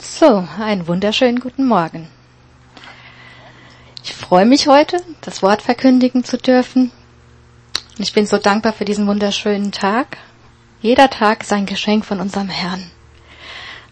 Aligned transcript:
So, 0.00 0.46
einen 0.60 0.86
wunderschönen 0.86 1.40
guten 1.40 1.66
Morgen. 1.66 2.06
Ich 4.04 4.14
freue 4.14 4.46
mich 4.46 4.68
heute, 4.68 5.02
das 5.22 5.42
Wort 5.42 5.60
verkündigen 5.60 6.22
zu 6.22 6.38
dürfen. 6.38 6.92
Und 7.96 8.04
ich 8.04 8.12
bin 8.12 8.24
so 8.24 8.38
dankbar 8.38 8.72
für 8.72 8.84
diesen 8.84 9.08
wunderschönen 9.08 9.72
Tag. 9.72 10.18
Jeder 10.80 11.10
Tag 11.10 11.42
ist 11.42 11.52
ein 11.52 11.66
Geschenk 11.66 12.04
von 12.04 12.20
unserem 12.20 12.48
Herrn. 12.48 12.92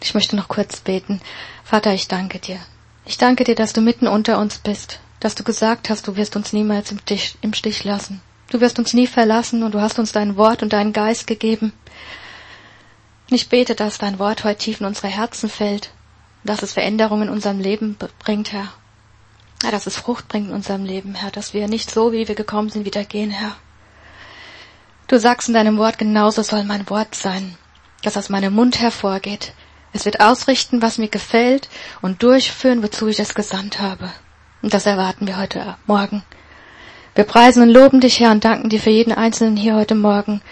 Ich 0.01 0.15
möchte 0.15 0.37
noch 0.37 0.47
kurz 0.47 0.79
beten. 0.79 1.21
Vater, 1.65 1.93
ich 1.93 2.07
danke 2.07 2.39
dir. 2.39 2.61
Ich 3.05 3.19
danke 3.19 3.43
dir, 3.43 3.57
dass 3.57 3.73
du 3.73 3.81
mitten 3.81 4.07
unter 4.07 4.39
uns 4.39 4.59
bist, 4.59 5.01
dass 5.19 5.35
du 5.35 5.43
gesagt 5.43 5.91
hast, 5.91 6.07
du 6.07 6.15
wirst 6.15 6.37
uns 6.37 6.53
niemals 6.53 6.93
im 6.93 7.01
Stich, 7.01 7.37
im 7.41 7.53
Stich 7.53 7.83
lassen. 7.83 8.21
Du 8.49 8.61
wirst 8.61 8.79
uns 8.79 8.95
nie 8.95 9.09
verlassen 9.09 9.65
und 9.65 9.75
du 9.75 9.81
hast 9.81 9.99
uns 9.99 10.13
dein 10.13 10.37
Wort 10.37 10.63
und 10.63 10.73
deinen 10.73 10.93
Geist 10.93 11.27
gegeben. 11.27 11.73
Ich 13.29 13.49
bete, 13.49 13.75
dass 13.75 13.99
dein 13.99 14.21
Wort 14.21 14.45
heute 14.45 14.59
tief 14.59 14.81
in 14.81 14.87
unsere 14.87 15.09
Herzen 15.09 15.51
fällt, 15.51 15.91
dass 16.47 16.63
es 16.63 16.73
Veränderungen 16.73 17.25
in 17.25 17.29
unserem 17.29 17.61
Leben 17.61 17.97
bringt, 18.19 18.53
Herr. 18.53 18.73
Ja, 19.63 19.71
dass 19.71 19.87
es 19.87 19.97
Frucht 19.97 20.29
bringt 20.29 20.49
in 20.49 20.55
unserem 20.55 20.85
Leben, 20.85 21.15
Herr, 21.15 21.31
dass 21.31 21.55
wir 21.55 21.69
nicht 21.69 21.91
so, 21.91 22.13
wie 22.13 22.29
wir 22.29 22.35
gekommen 22.35 22.69
sind, 22.69 22.85
wieder 22.85 23.05
gehen, 23.05 23.31
Herr. 23.31 23.57
Du 25.09 25.19
sagst 25.19 25.49
in 25.49 25.55
deinem 25.55 25.79
Wort, 25.79 25.99
genauso 25.99 26.43
soll 26.43 26.65
mein 26.65 26.89
Wort 26.91 27.15
sein, 27.15 27.57
dass 28.03 28.17
aus 28.17 28.29
meinem 28.29 28.55
Mund 28.55 28.81
hervorgeht. 28.81 29.53
Es 29.93 30.05
wird 30.05 30.21
ausrichten, 30.21 30.83
was 30.83 30.99
mir 30.99 31.09
gefällt 31.09 31.69
und 32.03 32.23
durchführen, 32.23 32.83
wozu 32.83 33.07
ich 33.07 33.21
es 33.21 33.35
gesandt 33.35 33.81
habe. 33.81 34.11
Und 34.63 34.75
das 34.75 34.85
erwarten 34.85 35.27
wir 35.27 35.39
heute 35.39 35.77
Morgen. 35.87 36.23
Wir 37.15 37.25
preisen 37.25 37.63
und 37.63 37.71
loben 37.71 38.01
dich, 38.01 38.21
Herr, 38.21 38.33
und 38.33 38.45
danken 38.45 38.69
dir 38.69 38.81
für 38.81 38.91
jeden 38.91 39.13
Einzelnen 39.13 39.57
hier 39.57 39.75
heute 39.75 39.95
Morgen. 39.95 40.43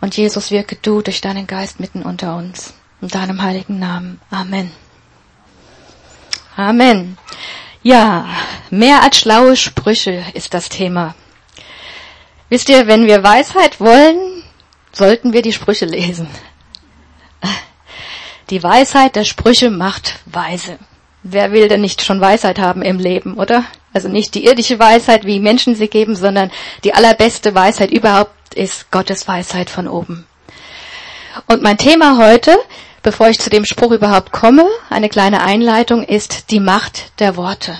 Und 0.00 0.16
Jesus, 0.16 0.50
wirke 0.50 0.76
du 0.76 1.02
durch 1.02 1.20
deinen 1.20 1.46
Geist 1.46 1.80
mitten 1.80 2.02
unter 2.02 2.36
uns. 2.36 2.74
In 3.02 3.08
deinem 3.08 3.42
heiligen 3.42 3.78
Namen. 3.78 4.20
Amen. 4.30 4.70
Amen. 6.56 7.16
Ja, 7.82 8.28
mehr 8.70 9.02
als 9.02 9.18
schlaue 9.18 9.56
Sprüche 9.56 10.24
ist 10.34 10.54
das 10.54 10.68
Thema. 10.68 11.14
Wisst 12.48 12.68
ihr, 12.68 12.86
wenn 12.86 13.06
wir 13.06 13.24
Weisheit 13.24 13.80
wollen, 13.80 14.44
sollten 14.92 15.32
wir 15.32 15.42
die 15.42 15.52
Sprüche 15.52 15.86
lesen. 15.86 16.28
Die 18.50 18.62
Weisheit 18.62 19.16
der 19.16 19.24
Sprüche 19.24 19.70
macht 19.70 20.18
weise. 20.26 20.78
Wer 21.22 21.52
will 21.52 21.68
denn 21.68 21.80
nicht 21.80 22.02
schon 22.02 22.20
Weisheit 22.20 22.58
haben 22.58 22.82
im 22.82 22.98
Leben, 22.98 23.34
oder? 23.34 23.64
Also 23.94 24.08
nicht 24.08 24.34
die 24.34 24.44
irdische 24.44 24.78
Weisheit, 24.78 25.24
wie 25.24 25.40
Menschen 25.40 25.74
sie 25.74 25.88
geben, 25.88 26.14
sondern 26.14 26.50
die 26.84 26.92
allerbeste 26.92 27.54
Weisheit 27.54 27.90
überhaupt 27.90 28.54
ist 28.54 28.90
Gottes 28.90 29.26
Weisheit 29.26 29.70
von 29.70 29.88
oben. 29.88 30.26
Und 31.46 31.62
mein 31.62 31.78
Thema 31.78 32.18
heute 32.18 32.58
Bevor 33.02 33.28
ich 33.28 33.40
zu 33.40 33.50
dem 33.50 33.64
Spruch 33.64 33.90
überhaupt 33.90 34.30
komme, 34.30 34.64
eine 34.88 35.08
kleine 35.08 35.42
Einleitung 35.42 36.04
ist 36.04 36.50
die 36.50 36.60
Macht 36.60 37.18
der 37.20 37.36
Worte. 37.36 37.76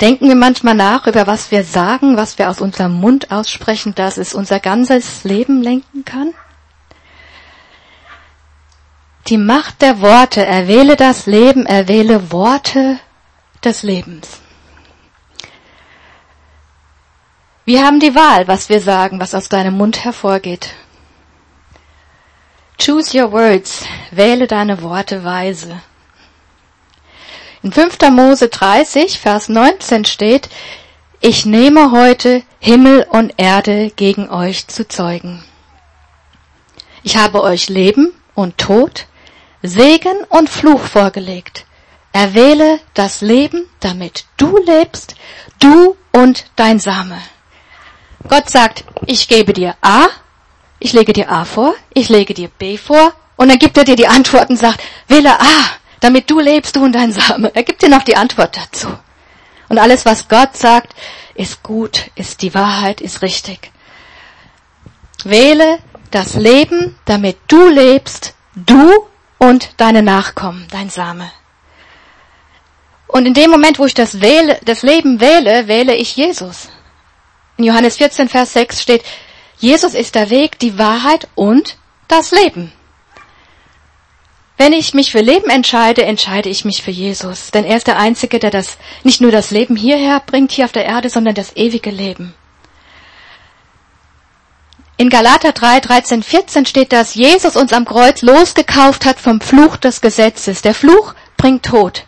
Denken 0.00 0.28
wir 0.28 0.36
manchmal 0.36 0.74
nach 0.74 1.06
über 1.06 1.26
was 1.26 1.50
wir 1.50 1.64
sagen, 1.64 2.16
was 2.16 2.38
wir 2.38 2.50
aus 2.50 2.60
unserem 2.60 2.92
Mund 2.92 3.32
aussprechen, 3.32 3.94
dass 3.94 4.16
es 4.16 4.34
unser 4.34 4.60
ganzes 4.60 5.24
Leben 5.24 5.62
lenken 5.62 6.04
kann? 6.04 6.34
Die 9.26 9.38
Macht 9.38 9.82
der 9.82 10.00
Worte, 10.00 10.44
erwähle 10.44 10.94
das 10.94 11.26
Leben, 11.26 11.66
erwähle 11.66 12.30
Worte 12.30 12.98
des 13.64 13.82
Lebens. 13.82 14.40
Wir 17.64 17.84
haben 17.84 18.00
die 18.00 18.14
Wahl, 18.14 18.46
was 18.46 18.68
wir 18.68 18.80
sagen, 18.80 19.20
was 19.20 19.34
aus 19.34 19.48
deinem 19.48 19.76
Mund 19.76 20.04
hervorgeht. 20.04 20.70
Choose 22.78 23.12
your 23.12 23.32
words. 23.32 23.84
Wähle 24.12 24.46
deine 24.46 24.80
Worte 24.82 25.24
weise. 25.24 25.80
In 27.62 27.72
5. 27.72 27.98
Mose 28.12 28.48
30, 28.48 29.18
Vers 29.18 29.48
19 29.48 30.04
steht, 30.04 30.48
ich 31.20 31.44
nehme 31.44 31.90
heute 31.90 32.44
Himmel 32.60 33.04
und 33.10 33.34
Erde 33.36 33.90
gegen 33.90 34.30
euch 34.30 34.68
zu 34.68 34.86
zeugen. 34.86 35.42
Ich 37.02 37.16
habe 37.16 37.42
euch 37.42 37.68
Leben 37.68 38.14
und 38.36 38.58
Tod, 38.58 39.06
Segen 39.60 40.24
und 40.28 40.48
Fluch 40.48 40.80
vorgelegt. 40.80 41.66
Erwähle 42.12 42.78
das 42.94 43.20
Leben, 43.20 43.68
damit 43.80 44.26
du 44.36 44.56
lebst, 44.56 45.16
du 45.58 45.96
und 46.12 46.46
dein 46.54 46.78
Same. 46.78 47.20
Gott 48.28 48.48
sagt, 48.48 48.84
ich 49.06 49.26
gebe 49.26 49.52
dir 49.52 49.74
A 49.82 50.06
ich 50.80 50.92
lege 50.92 51.12
dir 51.12 51.30
A 51.30 51.44
vor, 51.44 51.74
ich 51.94 52.08
lege 52.08 52.34
dir 52.34 52.48
B 52.48 52.76
vor 52.76 53.12
und 53.36 53.48
dann 53.48 53.58
gibt 53.58 53.76
er 53.76 53.84
dir 53.84 53.96
die 53.96 54.08
Antwort 54.08 54.50
und 54.50 54.56
sagt, 54.56 54.82
wähle 55.08 55.40
A, 55.40 55.46
damit 56.00 56.30
du 56.30 56.38
lebst, 56.40 56.76
du 56.76 56.84
und 56.84 56.92
dein 56.92 57.12
Same. 57.12 57.50
Er 57.54 57.62
gibt 57.62 57.82
dir 57.82 57.88
noch 57.88 58.02
die 58.02 58.16
Antwort 58.16 58.56
dazu. 58.56 58.88
Und 59.68 59.78
alles, 59.78 60.06
was 60.06 60.28
Gott 60.28 60.56
sagt, 60.56 60.94
ist 61.34 61.62
gut, 61.62 62.10
ist 62.14 62.42
die 62.42 62.54
Wahrheit, 62.54 63.00
ist 63.00 63.22
richtig. 63.22 63.70
Wähle 65.24 65.78
das 66.10 66.34
Leben, 66.34 66.98
damit 67.04 67.36
du 67.48 67.68
lebst, 67.68 68.34
du 68.54 69.06
und 69.38 69.70
deine 69.76 70.02
Nachkommen, 70.02 70.66
dein 70.70 70.90
Same. 70.90 71.30
Und 73.06 73.26
in 73.26 73.34
dem 73.34 73.50
Moment, 73.50 73.78
wo 73.78 73.86
ich 73.86 73.94
das, 73.94 74.20
wähle, 74.20 74.58
das 74.64 74.82
Leben 74.82 75.20
wähle, 75.20 75.66
wähle 75.66 75.94
ich 75.94 76.16
Jesus. 76.16 76.68
In 77.56 77.64
Johannes 77.64 77.96
14, 77.96 78.28
Vers 78.28 78.52
6 78.52 78.82
steht, 78.82 79.04
Jesus 79.58 79.94
ist 79.94 80.14
der 80.14 80.30
Weg, 80.30 80.58
die 80.58 80.78
Wahrheit 80.78 81.28
und 81.34 81.76
das 82.06 82.30
Leben. 82.30 82.72
Wenn 84.56 84.72
ich 84.72 84.92
mich 84.92 85.12
für 85.12 85.20
Leben 85.20 85.50
entscheide, 85.50 86.04
entscheide 86.04 86.48
ich 86.48 86.64
mich 86.64 86.82
für 86.82 86.90
Jesus. 86.90 87.52
Denn 87.52 87.64
er 87.64 87.76
ist 87.76 87.86
der 87.86 87.98
Einzige, 87.98 88.40
der 88.40 88.50
das, 88.50 88.76
nicht 89.04 89.20
nur 89.20 89.30
das 89.30 89.52
Leben 89.52 89.76
hierher 89.76 90.20
bringt, 90.24 90.50
hier 90.50 90.64
auf 90.64 90.72
der 90.72 90.84
Erde, 90.84 91.10
sondern 91.10 91.34
das 91.34 91.54
ewige 91.56 91.90
Leben. 91.90 92.34
In 94.96 95.10
Galater 95.10 95.52
3, 95.52 95.78
13, 95.78 96.24
14 96.24 96.66
steht, 96.66 96.92
dass 96.92 97.14
Jesus 97.14 97.54
uns 97.54 97.72
am 97.72 97.84
Kreuz 97.84 98.22
losgekauft 98.22 99.04
hat 99.04 99.20
vom 99.20 99.40
Fluch 99.40 99.76
des 99.76 100.00
Gesetzes. 100.00 100.60
Der 100.62 100.74
Fluch 100.74 101.14
bringt 101.36 101.64
Tod. 101.64 102.04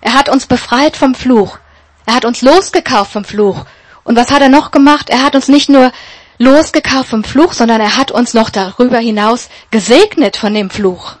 Er 0.00 0.14
hat 0.14 0.28
uns 0.28 0.46
befreit 0.46 0.96
vom 0.96 1.16
Fluch. 1.16 1.58
Er 2.06 2.14
hat 2.14 2.24
uns 2.24 2.40
losgekauft 2.40 3.12
vom 3.12 3.24
Fluch. 3.24 3.64
Und 4.04 4.14
was 4.14 4.30
hat 4.30 4.42
er 4.42 4.48
noch 4.48 4.70
gemacht? 4.70 5.10
Er 5.10 5.24
hat 5.24 5.34
uns 5.34 5.48
nicht 5.48 5.68
nur 5.68 5.90
losgekauft 6.38 7.10
vom 7.10 7.24
Fluch, 7.24 7.52
sondern 7.52 7.80
er 7.80 7.96
hat 7.96 8.10
uns 8.10 8.34
noch 8.34 8.50
darüber 8.50 8.98
hinaus 8.98 9.48
gesegnet 9.70 10.36
von 10.36 10.54
dem 10.54 10.70
Fluch. 10.70 11.16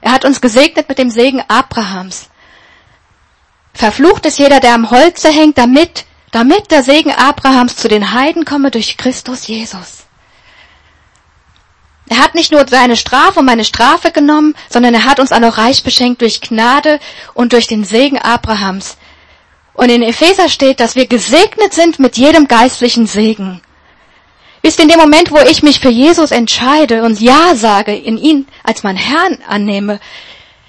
Er 0.00 0.12
hat 0.12 0.24
uns 0.24 0.40
gesegnet 0.40 0.88
mit 0.88 0.98
dem 0.98 1.10
Segen 1.10 1.42
Abrahams. 1.48 2.28
Verflucht 3.74 4.26
ist 4.26 4.38
jeder, 4.38 4.60
der 4.60 4.74
am 4.74 4.90
Holze 4.90 5.28
hängt, 5.28 5.58
damit, 5.58 6.04
damit 6.30 6.70
der 6.70 6.82
Segen 6.82 7.12
Abrahams 7.12 7.76
zu 7.76 7.88
den 7.88 8.12
Heiden 8.12 8.44
komme 8.44 8.70
durch 8.70 8.96
Christus 8.96 9.46
Jesus. 9.46 10.04
Er 12.08 12.18
hat 12.18 12.34
nicht 12.34 12.52
nur 12.52 12.66
seine 12.66 12.96
Strafe 12.96 13.40
und 13.40 13.46
meine 13.46 13.64
Strafe 13.64 14.12
genommen, 14.12 14.54
sondern 14.70 14.94
er 14.94 15.04
hat 15.04 15.20
uns 15.20 15.30
auch 15.30 15.40
noch 15.40 15.58
reich 15.58 15.82
beschenkt 15.82 16.22
durch 16.22 16.40
Gnade 16.40 17.00
und 17.34 17.52
durch 17.52 17.66
den 17.66 17.84
Segen 17.84 18.18
Abrahams. 18.18 18.96
Und 19.74 19.90
in 19.90 20.02
Epheser 20.02 20.48
steht, 20.48 20.80
dass 20.80 20.96
wir 20.96 21.06
gesegnet 21.06 21.74
sind 21.74 21.98
mit 21.98 22.16
jedem 22.16 22.48
geistlichen 22.48 23.06
Segen. 23.06 23.60
Wisst 24.62 24.78
ihr, 24.78 24.84
in 24.84 24.90
dem 24.90 24.98
Moment, 25.00 25.30
wo 25.30 25.38
ich 25.38 25.62
mich 25.62 25.80
für 25.80 25.90
Jesus 25.90 26.30
entscheide 26.30 27.02
und 27.02 27.20
Ja 27.20 27.54
sage, 27.54 27.94
in 27.94 28.18
ihn 28.18 28.46
als 28.64 28.82
mein 28.82 28.96
Herrn 28.96 29.38
annehme, 29.46 30.00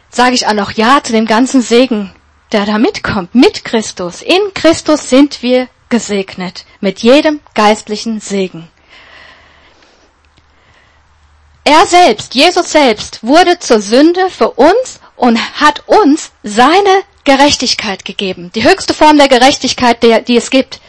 sage 0.10 0.36
ich 0.36 0.48
auch 0.48 0.54
noch 0.54 0.72
Ja 0.72 1.02
zu 1.04 1.12
dem 1.12 1.26
ganzen 1.26 1.62
Segen, 1.62 2.12
der 2.52 2.66
da 2.66 2.78
mitkommt, 2.78 3.36
mit 3.36 3.64
Christus. 3.64 4.22
In 4.22 4.54
Christus 4.54 5.10
sind 5.10 5.42
wir 5.42 5.68
gesegnet, 5.90 6.66
mit 6.80 7.00
jedem 7.00 7.40
geistlichen 7.56 8.20
Segen. 8.20 8.70
Er 11.64 11.86
selbst, 11.86 12.34
Jesus 12.34 12.72
selbst, 12.72 13.24
wurde 13.24 13.60
zur 13.60 13.82
Sünde 13.82 14.30
für 14.30 14.52
uns 14.52 15.00
und 15.16 15.38
hat 15.60 15.84
uns 15.88 16.32
seine 16.42 17.04
Gerechtigkeit 17.26 18.06
gegeben. 18.06 18.52
Die 18.56 18.64
höchste 18.64 18.94
Form 18.94 19.18
der 19.18 19.28
Gerechtigkeit, 19.28 20.02
die 20.02 20.38
es 20.38 20.50
gibt. 20.50 20.80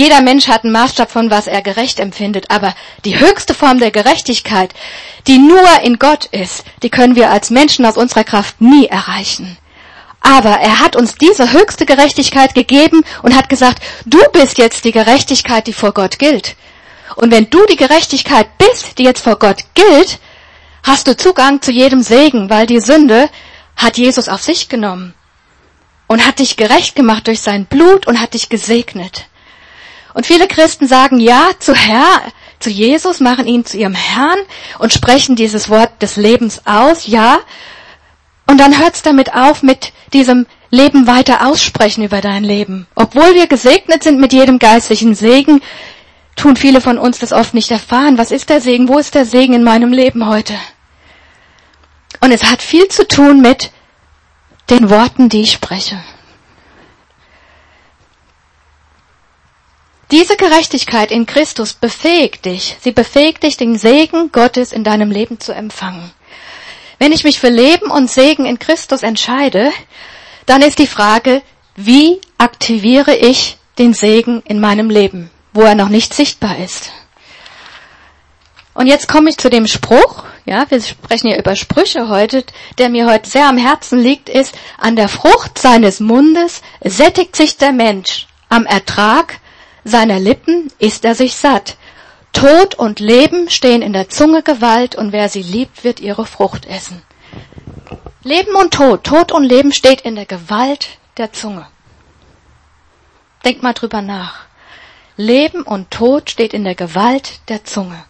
Jeder 0.00 0.22
Mensch 0.22 0.48
hat 0.48 0.64
einen 0.64 0.72
Maßstab 0.72 1.10
von, 1.10 1.30
was 1.30 1.46
er 1.46 1.60
gerecht 1.60 1.98
empfindet, 1.98 2.50
aber 2.50 2.74
die 3.04 3.20
höchste 3.20 3.52
Form 3.52 3.80
der 3.80 3.90
Gerechtigkeit, 3.90 4.72
die 5.26 5.36
nur 5.36 5.60
in 5.82 5.98
Gott 5.98 6.24
ist, 6.24 6.64
die 6.82 6.88
können 6.88 7.16
wir 7.16 7.30
als 7.30 7.50
Menschen 7.50 7.84
aus 7.84 7.98
unserer 7.98 8.24
Kraft 8.24 8.62
nie 8.62 8.86
erreichen. 8.86 9.58
Aber 10.22 10.52
er 10.52 10.80
hat 10.80 10.96
uns 10.96 11.16
diese 11.16 11.52
höchste 11.52 11.84
Gerechtigkeit 11.84 12.54
gegeben 12.54 13.04
und 13.22 13.36
hat 13.36 13.50
gesagt, 13.50 13.82
du 14.06 14.18
bist 14.32 14.56
jetzt 14.56 14.86
die 14.86 14.92
Gerechtigkeit, 14.92 15.66
die 15.66 15.74
vor 15.74 15.92
Gott 15.92 16.18
gilt. 16.18 16.56
Und 17.16 17.30
wenn 17.30 17.50
du 17.50 17.66
die 17.66 17.76
Gerechtigkeit 17.76 18.48
bist, 18.56 18.96
die 18.96 19.04
jetzt 19.04 19.22
vor 19.22 19.38
Gott 19.38 19.64
gilt, 19.74 20.18
hast 20.82 21.08
du 21.08 21.14
Zugang 21.14 21.60
zu 21.60 21.72
jedem 21.72 22.02
Segen, 22.02 22.48
weil 22.48 22.66
die 22.66 22.80
Sünde 22.80 23.28
hat 23.76 23.98
Jesus 23.98 24.30
auf 24.30 24.40
sich 24.40 24.70
genommen 24.70 25.12
und 26.06 26.26
hat 26.26 26.38
dich 26.38 26.56
gerecht 26.56 26.96
gemacht 26.96 27.26
durch 27.26 27.42
sein 27.42 27.66
Blut 27.66 28.06
und 28.06 28.18
hat 28.18 28.32
dich 28.32 28.48
gesegnet. 28.48 29.26
Und 30.14 30.26
viele 30.26 30.48
Christen 30.48 30.86
sagen 30.86 31.20
ja 31.20 31.50
zu 31.58 31.74
Herr, 31.74 32.22
zu 32.58 32.70
Jesus, 32.70 33.20
machen 33.20 33.46
ihn 33.46 33.64
zu 33.64 33.76
ihrem 33.76 33.94
Herrn 33.94 34.38
und 34.78 34.92
sprechen 34.92 35.36
dieses 35.36 35.68
Wort 35.68 35.90
des 36.02 36.16
Lebens 36.16 36.62
aus, 36.66 37.06
ja. 37.06 37.38
Und 38.46 38.58
dann 38.58 38.78
hört's 38.78 39.02
damit 39.02 39.32
auf 39.34 39.62
mit 39.62 39.92
diesem 40.12 40.46
Leben 40.70 41.06
weiter 41.06 41.46
aussprechen 41.46 42.04
über 42.04 42.20
dein 42.20 42.44
Leben. 42.44 42.86
Obwohl 42.94 43.34
wir 43.34 43.46
gesegnet 43.46 44.02
sind 44.02 44.20
mit 44.20 44.32
jedem 44.32 44.58
geistlichen 44.58 45.14
Segen, 45.14 45.62
tun 46.36 46.56
viele 46.56 46.80
von 46.80 46.98
uns 46.98 47.18
das 47.18 47.32
oft 47.32 47.54
nicht 47.54 47.70
erfahren. 47.70 48.18
Was 48.18 48.30
ist 48.30 48.50
der 48.50 48.60
Segen? 48.60 48.88
Wo 48.88 48.98
ist 48.98 49.14
der 49.14 49.24
Segen 49.24 49.54
in 49.54 49.64
meinem 49.64 49.92
Leben 49.92 50.26
heute? 50.26 50.54
Und 52.20 52.32
es 52.32 52.44
hat 52.44 52.62
viel 52.62 52.88
zu 52.88 53.06
tun 53.06 53.40
mit 53.40 53.70
den 54.68 54.90
Worten, 54.90 55.28
die 55.28 55.42
ich 55.42 55.52
spreche. 55.52 55.98
Diese 60.10 60.36
Gerechtigkeit 60.36 61.12
in 61.12 61.24
Christus 61.24 61.72
befähigt 61.72 62.44
dich. 62.44 62.76
Sie 62.80 62.90
befähigt 62.90 63.44
dich, 63.44 63.56
den 63.56 63.78
Segen 63.78 64.32
Gottes 64.32 64.72
in 64.72 64.82
deinem 64.82 65.12
Leben 65.12 65.38
zu 65.38 65.52
empfangen. 65.52 66.10
Wenn 66.98 67.12
ich 67.12 67.22
mich 67.22 67.38
für 67.38 67.48
Leben 67.48 67.90
und 67.90 68.10
Segen 68.10 68.44
in 68.44 68.58
Christus 68.58 69.02
entscheide, 69.02 69.70
dann 70.46 70.62
ist 70.62 70.80
die 70.80 70.88
Frage, 70.88 71.42
wie 71.76 72.20
aktiviere 72.38 73.14
ich 73.14 73.56
den 73.78 73.94
Segen 73.94 74.42
in 74.44 74.60
meinem 74.60 74.90
Leben, 74.90 75.30
wo 75.52 75.62
er 75.62 75.76
noch 75.76 75.88
nicht 75.88 76.12
sichtbar 76.12 76.58
ist? 76.58 76.90
Und 78.74 78.88
jetzt 78.88 79.08
komme 79.08 79.30
ich 79.30 79.38
zu 79.38 79.48
dem 79.48 79.66
Spruch, 79.66 80.24
ja, 80.44 80.68
wir 80.70 80.82
sprechen 80.82 81.28
ja 81.28 81.38
über 81.38 81.54
Sprüche 81.54 82.08
heute, 82.08 82.44
der 82.78 82.88
mir 82.88 83.08
heute 83.08 83.30
sehr 83.30 83.48
am 83.48 83.58
Herzen 83.58 84.00
liegt, 84.00 84.28
ist, 84.28 84.54
an 84.76 84.96
der 84.96 85.08
Frucht 85.08 85.58
seines 85.58 86.00
Mundes 86.00 86.62
sättigt 86.82 87.36
sich 87.36 87.56
der 87.56 87.72
Mensch, 87.72 88.26
am 88.48 88.66
Ertrag 88.66 89.38
seiner 89.84 90.18
Lippen 90.18 90.70
ist 90.78 91.04
er 91.04 91.14
sich 91.14 91.34
satt. 91.34 91.76
Tod 92.32 92.74
und 92.74 93.00
Leben 93.00 93.50
stehen 93.50 93.82
in 93.82 93.92
der 93.92 94.08
Zunge 94.08 94.42
Gewalt 94.42 94.94
und 94.94 95.12
wer 95.12 95.28
sie 95.28 95.42
liebt, 95.42 95.84
wird 95.84 96.00
ihre 96.00 96.26
Frucht 96.26 96.66
essen. 96.66 97.02
Leben 98.22 98.54
und 98.54 98.74
Tod, 98.74 99.04
Tod 99.04 99.32
und 99.32 99.44
Leben 99.44 99.72
steht 99.72 100.02
in 100.02 100.14
der 100.14 100.26
Gewalt 100.26 100.98
der 101.16 101.32
Zunge. 101.32 101.66
Denk 103.44 103.62
mal 103.62 103.72
drüber 103.72 104.02
nach. 104.02 104.44
Leben 105.16 105.62
und 105.62 105.90
Tod 105.90 106.30
steht 106.30 106.54
in 106.54 106.64
der 106.64 106.74
Gewalt 106.74 107.40
der 107.48 107.64
Zunge. 107.64 108.04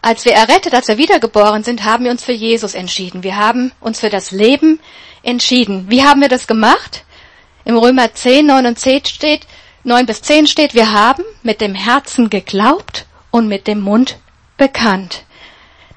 Als 0.00 0.24
wir 0.24 0.32
errettet, 0.32 0.74
als 0.74 0.88
wir 0.88 0.98
wiedergeboren 0.98 1.62
sind, 1.62 1.84
haben 1.84 2.04
wir 2.04 2.10
uns 2.10 2.24
für 2.24 2.32
Jesus 2.32 2.74
entschieden. 2.74 3.22
Wir 3.22 3.36
haben 3.36 3.70
uns 3.80 4.00
für 4.00 4.10
das 4.10 4.32
Leben 4.32 4.80
entschieden. 5.22 5.88
Wie 5.88 6.02
haben 6.02 6.20
wir 6.20 6.28
das 6.28 6.48
gemacht? 6.48 7.04
Im 7.64 7.76
Römer 7.76 8.12
10, 8.12 8.46
9 8.46 8.66
und 8.66 8.78
10 8.78 9.04
steht, 9.06 9.46
9 9.84 10.06
bis 10.06 10.22
10 10.22 10.46
steht, 10.46 10.74
wir 10.74 10.92
haben 10.92 11.24
mit 11.42 11.60
dem 11.60 11.74
Herzen 11.74 12.30
geglaubt 12.30 13.06
und 13.30 13.48
mit 13.48 13.66
dem 13.66 13.80
Mund 13.80 14.18
bekannt. 14.56 15.24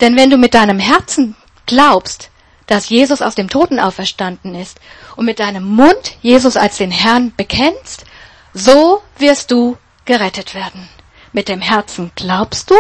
Denn 0.02 0.16
wenn 0.16 0.30
du 0.30 0.38
mit 0.38 0.54
deinem 0.54 0.80
Herzen 0.80 1.36
glaubst, 1.66 2.30
dass 2.68 2.90
Jesus 2.90 3.22
aus 3.22 3.36
dem 3.36 3.50
Toten 3.50 3.80
auferstanden 3.80 4.56
ist 4.56 4.80
und 5.16 5.26
mit 5.26 5.40
deinem 5.40 5.64
Mund 5.64 6.18
Jesus 6.22 6.58
als 6.58 6.78
den 6.78 6.92
Herrn 6.92 7.34
bekennst, 7.36 8.06
so 8.54 9.02
wirst 9.18 9.52
du 9.52 9.78
gerettet 10.06 10.56
werden. 10.56 10.90
Mit 11.32 11.48
dem 11.48 11.62
Herzen 11.62 12.12
glaubst 12.16 12.72
du 12.72 12.76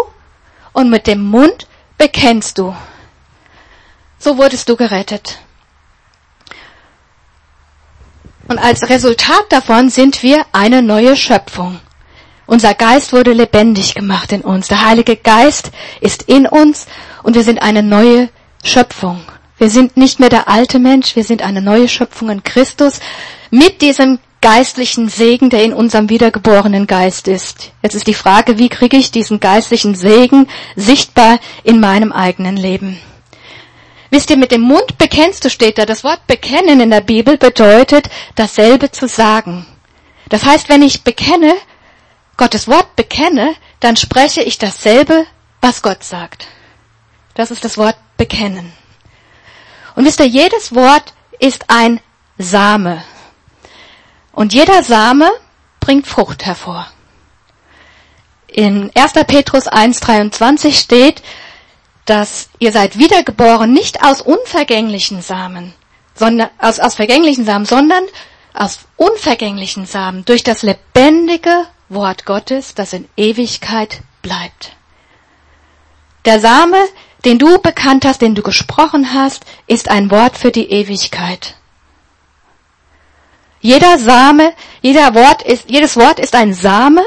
und 0.73 0.89
mit 0.89 1.07
dem 1.07 1.23
Mund 1.23 1.67
bekennst 1.97 2.57
du. 2.57 2.75
So 4.17 4.37
wurdest 4.37 4.69
du 4.69 4.75
gerettet. 4.75 5.39
Und 8.47 8.59
als 8.59 8.89
Resultat 8.89 9.45
davon 9.49 9.89
sind 9.89 10.21
wir 10.21 10.45
eine 10.51 10.81
neue 10.81 11.15
Schöpfung. 11.15 11.79
Unser 12.47 12.75
Geist 12.75 13.11
wurde 13.11 13.33
lebendig 13.33 13.95
gemacht 13.95 14.31
in 14.31 14.41
uns. 14.41 14.67
Der 14.67 14.85
Heilige 14.85 15.15
Geist 15.15 15.71
ist 15.99 16.23
in 16.23 16.45
uns 16.45 16.85
und 17.23 17.35
wir 17.35 17.43
sind 17.43 17.63
eine 17.63 17.81
neue 17.81 18.29
Schöpfung. 18.63 19.21
Wir 19.57 19.69
sind 19.69 19.97
nicht 19.97 20.19
mehr 20.19 20.29
der 20.29 20.47
alte 20.47 20.79
Mensch, 20.79 21.15
wir 21.15 21.23
sind 21.23 21.41
eine 21.41 21.61
neue 21.61 21.87
Schöpfung 21.87 22.29
in 22.29 22.43
Christus 22.43 22.99
mit 23.49 23.81
diesem 23.81 24.19
geistlichen 24.41 25.09
Segen, 25.09 25.49
der 25.49 25.63
in 25.63 25.73
unserem 25.73 26.09
wiedergeborenen 26.09 26.85
Geist 26.85 27.27
ist. 27.27 27.71
Jetzt 27.81 27.95
ist 27.95 28.05
die 28.05 28.13
Frage, 28.13 28.59
wie 28.59 28.69
kriege 28.69 28.97
ich 28.97 29.09
diesen 29.09 29.39
geistlichen 29.39 29.95
Segen 29.95 30.47
sichtbar 30.75 31.39
in 31.63 31.79
meinem 31.79 32.11
eigenen 32.11 32.57
Leben? 32.57 32.99
Wisst 34.09 34.29
ihr, 34.29 34.37
mit 34.37 34.51
dem 34.51 34.61
Mund 34.61 34.97
bekennst 34.97 35.43
du 35.45 35.49
steht 35.49 35.77
da. 35.77 35.85
Das 35.85 36.03
Wort 36.03 36.27
bekennen 36.27 36.79
in 36.79 36.91
der 36.91 37.01
Bibel 37.01 37.37
bedeutet, 37.37 38.09
dasselbe 38.35 38.91
zu 38.91 39.07
sagen. 39.07 39.65
Das 40.29 40.45
heißt, 40.45 40.69
wenn 40.69 40.81
ich 40.81 41.03
bekenne, 41.03 41.55
Gottes 42.37 42.67
Wort 42.67 42.95
bekenne, 42.95 43.55
dann 43.79 43.95
spreche 43.95 44.41
ich 44.41 44.57
dasselbe, 44.57 45.25
was 45.61 45.81
Gott 45.81 46.03
sagt. 46.03 46.47
Das 47.33 47.51
ist 47.51 47.63
das 47.63 47.77
Wort 47.77 47.97
bekennen. 48.17 48.73
Und 49.95 50.05
wisst 50.05 50.19
ihr, 50.19 50.27
jedes 50.27 50.75
Wort 50.75 51.13
ist 51.39 51.69
ein 51.69 51.99
Same. 52.37 53.03
Und 54.31 54.53
jeder 54.53 54.83
Same 54.83 55.29
bringt 55.79 56.07
Frucht 56.07 56.45
hervor. 56.45 56.87
In 58.47 58.91
1. 58.95 59.13
Petrus 59.27 59.67
1.23 59.67 60.73
steht, 60.73 61.21
dass 62.05 62.49
ihr 62.59 62.71
seid 62.71 62.97
wiedergeboren 62.97 63.73
nicht 63.73 64.03
aus 64.03 64.21
unvergänglichen 64.21 65.21
Samen, 65.21 65.73
sondern 66.13 66.49
aus, 66.59 66.79
aus 66.79 66.95
vergänglichen 66.95 67.45
Samen, 67.45 67.65
sondern 67.65 68.03
aus 68.53 68.79
unvergänglichen 68.95 69.85
Samen 69.85 70.23
durch 70.25 70.43
das 70.43 70.61
lebendige 70.61 71.65
Wort 71.89 72.25
Gottes, 72.25 72.73
das 72.73 72.93
in 72.93 73.07
Ewigkeit 73.17 74.01
bleibt. 74.21 74.73
Der 76.25 76.39
Same, 76.39 76.77
den 77.25 77.37
du 77.37 77.59
bekannt 77.59 78.05
hast, 78.05 78.21
den 78.21 78.35
du 78.35 78.41
gesprochen 78.41 79.13
hast, 79.13 79.45
ist 79.67 79.89
ein 79.89 80.09
Wort 80.09 80.37
für 80.37 80.51
die 80.51 80.71
Ewigkeit. 80.71 81.55
Jeder 83.61 83.97
Same, 83.97 84.53
jeder 84.81 85.15
Wort 85.15 85.41
ist, 85.41 85.69
jedes 85.69 85.97
Wort 85.97 86.19
ist 86.19 86.35
ein 86.35 86.53
Same 86.53 87.03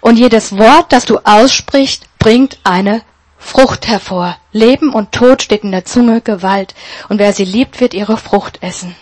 und 0.00 0.18
jedes 0.18 0.56
Wort, 0.56 0.92
das 0.92 1.06
du 1.06 1.18
aussprichst, 1.18 2.04
bringt 2.18 2.58
eine 2.62 3.02
Frucht 3.44 3.86
hervor. 3.86 4.38
Leben 4.52 4.92
und 4.92 5.12
Tod 5.12 5.42
steht 5.42 5.64
in 5.64 5.70
der 5.70 5.84
Zunge 5.84 6.22
Gewalt. 6.22 6.74
Und 7.10 7.18
wer 7.18 7.34
sie 7.34 7.44
liebt, 7.44 7.78
wird 7.78 7.92
ihre 7.92 8.16
Frucht 8.16 8.62
essen. 8.62 8.96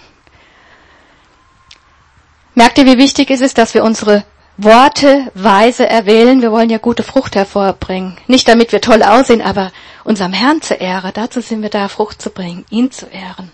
Merkt 2.55 2.77
ihr, 2.77 2.85
wie 2.85 2.99
wichtig 2.99 3.31
es 3.31 3.41
ist, 3.41 3.57
dass 3.57 3.73
wir 3.73 3.85
unsere 3.85 4.25
Worte 4.57 5.31
weise 5.35 5.89
erwählen? 5.89 6.43
Wir 6.43 6.51
wollen 6.51 6.71
ja 6.71 6.79
gute 6.79 7.05
Frucht 7.05 7.37
hervorbringen. 7.37 8.19
Nicht 8.27 8.49
damit 8.49 8.73
wir 8.73 8.81
toll 8.81 9.05
aussehen, 9.05 9.43
aber 9.43 9.71
unserem 10.03 10.33
Herrn 10.33 10.61
zur 10.61 10.81
Ehre. 10.81 11.13
Dazu 11.13 11.41
sind 11.41 11.63
wir 11.63 11.71
da, 11.71 11.89
Frucht 11.89 12.21
zu 12.21 12.31
bringen, 12.31 12.67
ihn 12.69 12.91
zu 12.91 13.07
ehren. 13.07 13.53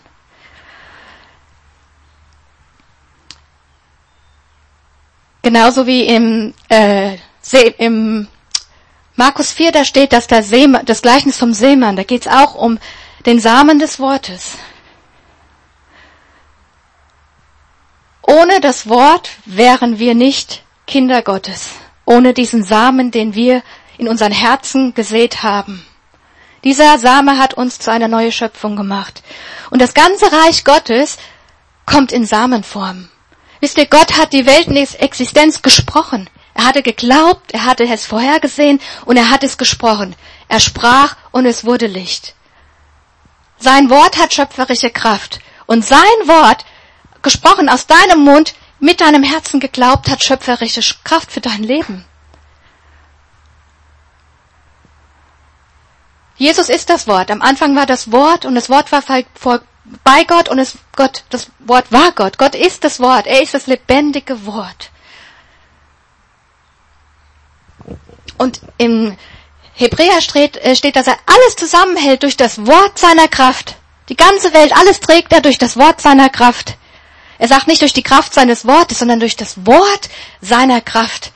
Genauso 5.42 5.86
wie 5.86 6.06
im, 6.06 6.54
äh, 6.70 7.18
im 7.78 8.26
Markus 9.18 9.50
4, 9.50 9.72
da 9.72 9.84
steht, 9.84 10.12
dass 10.12 10.28
der 10.28 10.44
Seemann, 10.44 10.86
das 10.86 11.02
Gleichnis 11.02 11.38
vom 11.38 11.52
Seemann, 11.52 11.96
da 11.96 12.04
geht 12.04 12.22
es 12.22 12.32
auch 12.32 12.54
um 12.54 12.78
den 13.26 13.40
Samen 13.40 13.80
des 13.80 13.98
Wortes. 13.98 14.58
Ohne 18.22 18.60
das 18.60 18.88
Wort 18.88 19.30
wären 19.44 19.98
wir 19.98 20.14
nicht 20.14 20.62
Kinder 20.86 21.22
Gottes. 21.22 21.70
Ohne 22.04 22.32
diesen 22.32 22.62
Samen, 22.62 23.10
den 23.10 23.34
wir 23.34 23.64
in 23.96 24.06
unseren 24.06 24.30
Herzen 24.30 24.94
gesät 24.94 25.42
haben. 25.42 25.84
Dieser 26.62 26.96
Same 27.00 27.38
hat 27.38 27.54
uns 27.54 27.80
zu 27.80 27.90
einer 27.90 28.06
neuen 28.06 28.30
Schöpfung 28.30 28.76
gemacht. 28.76 29.24
Und 29.70 29.82
das 29.82 29.94
ganze 29.94 30.30
Reich 30.30 30.62
Gottes 30.62 31.18
kommt 31.86 32.12
in 32.12 32.24
Samenform. 32.24 33.08
Wisst 33.58 33.78
ihr, 33.78 33.86
Gott 33.86 34.16
hat 34.16 34.32
die 34.32 34.46
Welt 34.46 34.68
in 34.68 34.76
Existenz 34.76 35.60
gesprochen. 35.60 36.30
Er 36.58 36.64
hatte 36.64 36.82
geglaubt, 36.82 37.52
er 37.52 37.66
hatte 37.66 37.84
es 37.84 38.04
vorhergesehen 38.04 38.80
und 39.04 39.16
er 39.16 39.30
hat 39.30 39.44
es 39.44 39.58
gesprochen. 39.58 40.16
Er 40.48 40.58
sprach 40.58 41.14
und 41.30 41.46
es 41.46 41.64
wurde 41.64 41.86
Licht. 41.86 42.34
Sein 43.58 43.90
Wort 43.90 44.18
hat 44.18 44.34
schöpferische 44.34 44.90
Kraft. 44.90 45.38
Und 45.66 45.84
sein 45.84 46.00
Wort, 46.24 46.64
gesprochen 47.22 47.68
aus 47.68 47.86
deinem 47.86 48.24
Mund, 48.24 48.56
mit 48.80 49.00
deinem 49.00 49.22
Herzen 49.22 49.60
geglaubt, 49.60 50.10
hat 50.10 50.24
schöpferische 50.24 50.82
Kraft 51.04 51.30
für 51.30 51.40
dein 51.40 51.62
Leben. 51.62 52.04
Jesus 56.38 56.70
ist 56.70 56.90
das 56.90 57.06
Wort. 57.06 57.30
Am 57.30 57.40
Anfang 57.40 57.76
war 57.76 57.86
das 57.86 58.10
Wort 58.10 58.44
und 58.44 58.56
das 58.56 58.68
Wort 58.68 58.90
war 58.90 59.04
bei 60.02 60.24
Gott 60.24 60.48
und 60.48 60.58
es, 60.58 60.76
Gott, 60.96 61.22
das 61.30 61.52
Wort 61.60 61.92
war 61.92 62.10
Gott. 62.10 62.36
Gott 62.36 62.56
ist 62.56 62.82
das 62.82 62.98
Wort. 62.98 63.28
Er 63.28 63.42
ist 63.42 63.54
das 63.54 63.68
lebendige 63.68 64.44
Wort. 64.44 64.90
Und 68.36 68.60
im 68.76 69.16
Hebräer 69.74 70.20
steht, 70.20 70.56
äh, 70.56 70.74
steht, 70.76 70.96
dass 70.96 71.06
er 71.06 71.16
alles 71.26 71.56
zusammenhält 71.56 72.22
durch 72.22 72.36
das 72.36 72.66
Wort 72.66 72.98
seiner 72.98 73.28
Kraft. 73.28 73.76
Die 74.08 74.16
ganze 74.16 74.52
Welt, 74.54 74.72
alles 74.76 75.00
trägt 75.00 75.32
er 75.32 75.40
durch 75.40 75.58
das 75.58 75.76
Wort 75.76 76.00
seiner 76.00 76.28
Kraft. 76.28 76.76
Er 77.38 77.46
sagt 77.46 77.68
nicht 77.68 77.82
durch 77.82 77.92
die 77.92 78.02
Kraft 78.02 78.34
seines 78.34 78.66
Wortes, 78.66 78.98
sondern 78.98 79.20
durch 79.20 79.36
das 79.36 79.66
Wort 79.66 80.08
seiner 80.40 80.80
Kraft. 80.80 81.32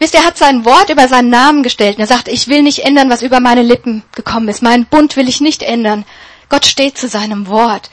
Wisst 0.00 0.14
ihr, 0.14 0.20
er 0.20 0.26
hat 0.26 0.36
sein 0.36 0.64
Wort 0.64 0.90
über 0.90 1.06
seinen 1.06 1.30
Namen 1.30 1.62
gestellt. 1.62 1.96
Und 1.96 2.00
er 2.02 2.08
sagt, 2.08 2.28
ich 2.28 2.48
will 2.48 2.62
nicht 2.62 2.80
ändern, 2.80 3.10
was 3.10 3.22
über 3.22 3.40
meine 3.40 3.62
Lippen 3.62 4.02
gekommen 4.12 4.48
ist. 4.48 4.62
Meinen 4.62 4.86
Bund 4.86 5.16
will 5.16 5.28
ich 5.28 5.40
nicht 5.40 5.62
ändern. 5.62 6.04
Gott 6.48 6.66
steht 6.66 6.98
zu 6.98 7.08
seinem 7.08 7.46
Wort. 7.46 7.90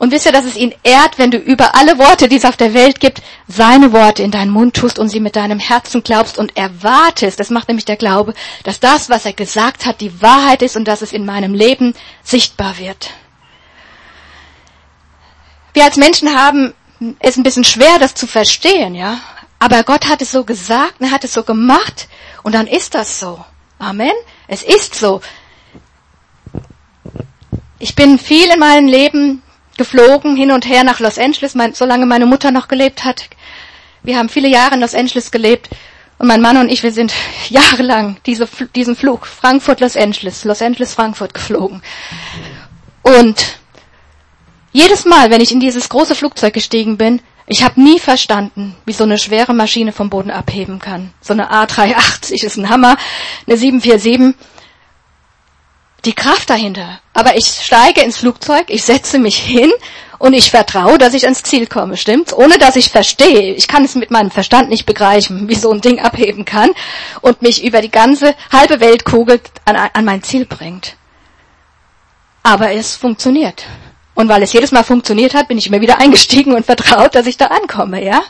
Und 0.00 0.12
wisst 0.12 0.24
ihr, 0.24 0.32
dass 0.32 0.46
es 0.46 0.56
ihn 0.56 0.74
ehrt, 0.82 1.18
wenn 1.18 1.30
du 1.30 1.36
über 1.36 1.74
alle 1.74 1.98
Worte, 1.98 2.26
die 2.26 2.36
es 2.36 2.46
auf 2.46 2.56
der 2.56 2.72
Welt 2.72 3.00
gibt, 3.00 3.20
seine 3.46 3.92
Worte 3.92 4.22
in 4.22 4.30
deinen 4.30 4.50
Mund 4.50 4.74
tust 4.74 4.98
und 4.98 5.10
sie 5.10 5.20
mit 5.20 5.36
deinem 5.36 5.58
Herzen 5.58 6.02
glaubst 6.02 6.38
und 6.38 6.56
erwartest. 6.56 7.38
Das 7.38 7.50
macht 7.50 7.68
nämlich 7.68 7.84
der 7.84 7.98
Glaube, 7.98 8.32
dass 8.64 8.80
das, 8.80 9.10
was 9.10 9.26
er 9.26 9.34
gesagt 9.34 9.84
hat, 9.84 10.00
die 10.00 10.22
Wahrheit 10.22 10.62
ist 10.62 10.74
und 10.74 10.86
dass 10.88 11.02
es 11.02 11.12
in 11.12 11.26
meinem 11.26 11.52
Leben 11.52 11.92
sichtbar 12.22 12.78
wird. 12.78 13.10
Wir 15.74 15.84
als 15.84 15.98
Menschen 15.98 16.34
haben 16.34 16.72
es 17.18 17.36
ein 17.36 17.42
bisschen 17.42 17.64
schwer, 17.64 17.98
das 17.98 18.14
zu 18.14 18.26
verstehen, 18.26 18.94
ja. 18.94 19.20
Aber 19.58 19.82
Gott 19.82 20.08
hat 20.08 20.22
es 20.22 20.32
so 20.32 20.44
gesagt, 20.44 20.94
er 21.00 21.10
hat 21.10 21.24
es 21.24 21.34
so 21.34 21.42
gemacht 21.42 22.08
und 22.42 22.54
dann 22.54 22.66
ist 22.66 22.94
das 22.94 23.20
so. 23.20 23.44
Amen. 23.78 24.14
Es 24.48 24.62
ist 24.62 24.94
so. 24.94 25.20
Ich 27.78 27.94
bin 27.94 28.18
viel 28.18 28.50
in 28.50 28.60
meinem 28.60 28.86
Leben 28.86 29.42
geflogen, 29.80 30.36
hin 30.36 30.52
und 30.52 30.68
her 30.68 30.84
nach 30.84 31.00
Los 31.00 31.18
Angeles, 31.18 31.54
mein, 31.54 31.72
solange 31.72 32.04
meine 32.04 32.26
Mutter 32.26 32.50
noch 32.50 32.68
gelebt 32.68 33.02
hat. 33.02 33.30
Wir 34.02 34.18
haben 34.18 34.28
viele 34.28 34.48
Jahre 34.48 34.74
in 34.74 34.82
Los 34.82 34.94
Angeles 34.94 35.30
gelebt 35.30 35.70
und 36.18 36.26
mein 36.26 36.42
Mann 36.42 36.58
und 36.58 36.68
ich, 36.68 36.82
wir 36.82 36.92
sind 36.92 37.14
jahrelang 37.48 38.18
diese, 38.26 38.46
diesen 38.74 38.94
Flug 38.94 39.26
Frankfurt-Los 39.26 39.96
Angeles, 39.96 40.44
Los 40.44 40.60
Angeles-Frankfurt 40.60 41.32
geflogen. 41.32 41.80
Und 43.00 43.58
jedes 44.70 45.06
Mal, 45.06 45.30
wenn 45.30 45.40
ich 45.40 45.50
in 45.50 45.60
dieses 45.60 45.88
große 45.88 46.14
Flugzeug 46.14 46.52
gestiegen 46.52 46.98
bin, 46.98 47.22
ich 47.46 47.64
habe 47.64 47.80
nie 47.80 47.98
verstanden, 47.98 48.76
wie 48.84 48.92
so 48.92 49.04
eine 49.04 49.16
schwere 49.16 49.54
Maschine 49.54 49.92
vom 49.92 50.10
Boden 50.10 50.30
abheben 50.30 50.78
kann. 50.78 51.10
So 51.22 51.32
eine 51.32 51.50
A380 51.50 52.44
ist 52.44 52.58
ein 52.58 52.68
Hammer, 52.68 52.98
eine 53.46 53.56
747. 53.56 54.34
Die 56.04 56.14
Kraft 56.14 56.48
dahinter. 56.48 57.00
Aber 57.12 57.36
ich 57.36 57.46
steige 57.46 58.00
ins 58.00 58.18
Flugzeug, 58.18 58.64
ich 58.68 58.82
setze 58.82 59.18
mich 59.18 59.36
hin 59.36 59.70
und 60.18 60.34
ich 60.34 60.50
vertraue, 60.50 60.98
dass 60.98 61.14
ich 61.14 61.24
ans 61.24 61.42
Ziel 61.42 61.66
komme, 61.66 61.96
stimmt's? 61.96 62.32
Ohne 62.32 62.58
dass 62.58 62.76
ich 62.76 62.90
verstehe. 62.90 63.54
Ich 63.54 63.68
kann 63.68 63.84
es 63.84 63.94
mit 63.94 64.10
meinem 64.10 64.30
Verstand 64.30 64.68
nicht 64.68 64.86
begreifen, 64.86 65.48
wie 65.48 65.54
so 65.54 65.70
ein 65.70 65.80
Ding 65.80 66.00
abheben 66.00 66.44
kann 66.44 66.70
und 67.20 67.42
mich 67.42 67.64
über 67.64 67.80
die 67.80 67.90
ganze 67.90 68.34
halbe 68.52 68.80
Weltkugel 68.80 69.40
an, 69.64 69.76
an 69.76 70.04
mein 70.04 70.22
Ziel 70.22 70.46
bringt. 70.46 70.96
Aber 72.42 72.72
es 72.72 72.96
funktioniert. 72.96 73.64
Und 74.14 74.28
weil 74.28 74.42
es 74.42 74.52
jedes 74.52 74.72
Mal 74.72 74.84
funktioniert 74.84 75.34
hat, 75.34 75.48
bin 75.48 75.56
ich 75.56 75.66
immer 75.66 75.80
wieder 75.80 75.98
eingestiegen 75.98 76.54
und 76.54 76.66
vertraut, 76.66 77.14
dass 77.14 77.26
ich 77.26 77.36
da 77.36 77.46
ankomme, 77.46 78.04
ja? 78.04 78.22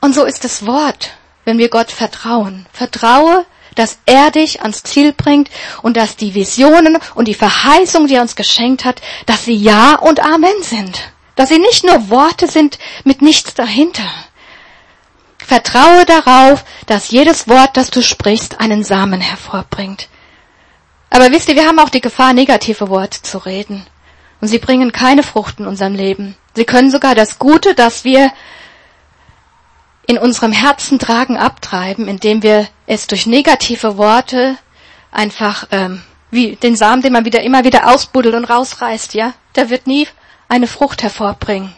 Und 0.00 0.14
so 0.14 0.24
ist 0.24 0.44
das 0.44 0.66
Wort, 0.66 1.12
wenn 1.46 1.56
wir 1.56 1.70
Gott 1.70 1.90
vertrauen. 1.90 2.66
Vertraue, 2.72 3.46
dass 3.74 3.98
er 4.06 4.30
dich 4.30 4.62
ans 4.62 4.82
Ziel 4.82 5.12
bringt 5.12 5.50
und 5.82 5.96
dass 5.96 6.16
die 6.16 6.34
Visionen 6.34 6.98
und 7.14 7.28
die 7.28 7.34
Verheißung, 7.34 8.06
die 8.06 8.14
er 8.14 8.22
uns 8.22 8.36
geschenkt 8.36 8.84
hat, 8.84 9.00
dass 9.26 9.44
sie 9.44 9.54
Ja 9.54 9.96
und 9.96 10.20
Amen 10.20 10.62
sind. 10.62 11.00
Dass 11.36 11.48
sie 11.48 11.58
nicht 11.58 11.84
nur 11.84 12.10
Worte 12.10 12.46
sind 12.46 12.78
mit 13.04 13.22
nichts 13.22 13.54
dahinter. 13.54 14.08
Vertraue 15.38 16.04
darauf, 16.06 16.64
dass 16.86 17.10
jedes 17.10 17.48
Wort, 17.48 17.76
das 17.76 17.90
du 17.90 18.02
sprichst, 18.02 18.60
einen 18.60 18.82
Samen 18.82 19.20
hervorbringt. 19.20 20.08
Aber 21.10 21.30
wisst 21.30 21.48
ihr, 21.48 21.54
wir 21.54 21.66
haben 21.66 21.78
auch 21.78 21.90
die 21.90 22.00
Gefahr, 22.00 22.32
negative 22.32 22.88
Worte 22.88 23.22
zu 23.22 23.38
reden. 23.38 23.86
Und 24.40 24.48
sie 24.48 24.58
bringen 24.58 24.90
keine 24.92 25.22
Frucht 25.22 25.60
in 25.60 25.66
unserem 25.66 25.94
Leben. 25.94 26.36
Sie 26.54 26.64
können 26.64 26.90
sogar 26.90 27.14
das 27.14 27.38
Gute, 27.38 27.74
das 27.74 28.04
wir 28.04 28.32
in 30.06 30.18
unserem 30.18 30.52
Herzen 30.52 30.98
tragen, 30.98 31.36
abtreiben, 31.36 32.08
indem 32.08 32.42
wir 32.42 32.68
es 32.86 33.06
durch 33.06 33.26
negative 33.26 33.96
Worte 33.96 34.56
einfach 35.10 35.66
ähm, 35.70 36.02
wie 36.30 36.56
den 36.56 36.76
Samen, 36.76 37.02
den 37.02 37.12
man 37.12 37.24
wieder 37.24 37.42
immer 37.42 37.64
wieder 37.64 37.90
ausbuddelt 37.92 38.34
und 38.34 38.44
rausreißt, 38.44 39.14
ja, 39.14 39.34
der 39.54 39.70
wird 39.70 39.86
nie 39.86 40.06
eine 40.48 40.66
Frucht 40.66 41.02
hervorbringen. 41.02 41.72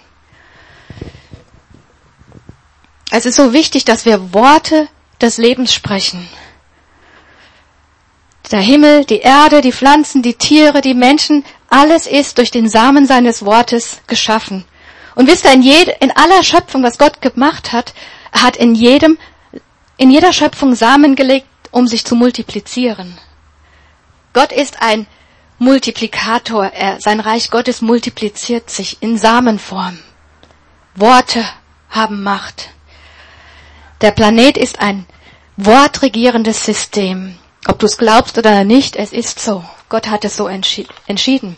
Es 3.11 3.27
ist 3.27 3.37
so 3.37 3.53
wichtig, 3.53 3.85
dass 3.85 4.05
wir 4.05 4.35
Worte 4.35 4.89
des 5.21 5.39
Lebens 5.39 5.73
sprechen. 5.73 6.29
Der 8.51 8.61
Himmel, 8.61 9.05
die 9.05 9.21
Erde, 9.21 9.61
die 9.61 9.73
Pflanzen, 9.73 10.23
die 10.23 10.35
Tiere, 10.35 10.81
die 10.81 10.95
Menschen, 10.95 11.45
alles 11.69 12.07
ist 12.07 12.39
durch 12.39 12.51
den 12.51 12.69
Samen 12.69 13.07
seines 13.07 13.45
Wortes 13.45 14.01
geschaffen. 14.07 14.65
Und 15.15 15.29
wisst 15.29 15.45
ihr, 15.45 15.53
in, 15.53 15.63
jed, 15.63 15.89
in 16.01 16.11
aller 16.11 16.43
Schöpfung, 16.43 16.83
was 16.83 16.99
Gott 16.99 17.21
gemacht 17.21 17.73
hat, 17.73 17.95
hat 18.33 18.57
in 18.57 18.75
jedem, 18.75 19.19
in 19.97 20.11
jeder 20.11 20.33
Schöpfung 20.33 20.75
Samen 20.75 21.17
gelegt, 21.17 21.47
um 21.71 21.87
sich 21.87 22.05
zu 22.05 22.15
multiplizieren. 22.15 23.19
Gott 24.33 24.53
ist 24.53 24.83
ein 24.83 25.07
Multiplikator. 25.59 26.67
Er, 26.67 27.01
sein 27.01 27.21
Reich 27.21 27.51
Gottes 27.51 27.81
multipliziert 27.81 28.69
sich 28.69 28.99
in 29.01 29.17
Samenform. 29.17 29.99
Worte 30.95 31.45
haben 31.89 32.23
Macht. 32.23 32.71
Der 34.03 34.11
Planet 34.11 34.59
ist 34.59 34.81
ein 34.81 35.07
wortregierendes 35.57 36.65
System. 36.65 37.37
Ob 37.67 37.79
du 37.79 37.87
es 37.87 37.97
glaubst 37.97 38.37
oder 38.37 38.65
nicht, 38.65 38.97
es 38.97 39.13
ist 39.13 39.41
so. 39.41 39.65
Gott 39.89 40.09
hat 40.09 40.25
es 40.25 40.37
so 40.37 40.47
entschieden. 40.49 41.57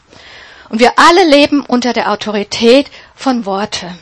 Und 0.69 0.81
wir 0.81 0.93
alle 0.97 1.29
leben 1.29 1.63
unter 1.63 1.93
der 1.93 2.13
Autorität 2.13 2.91
von 3.15 3.47
Worte. 3.47 3.97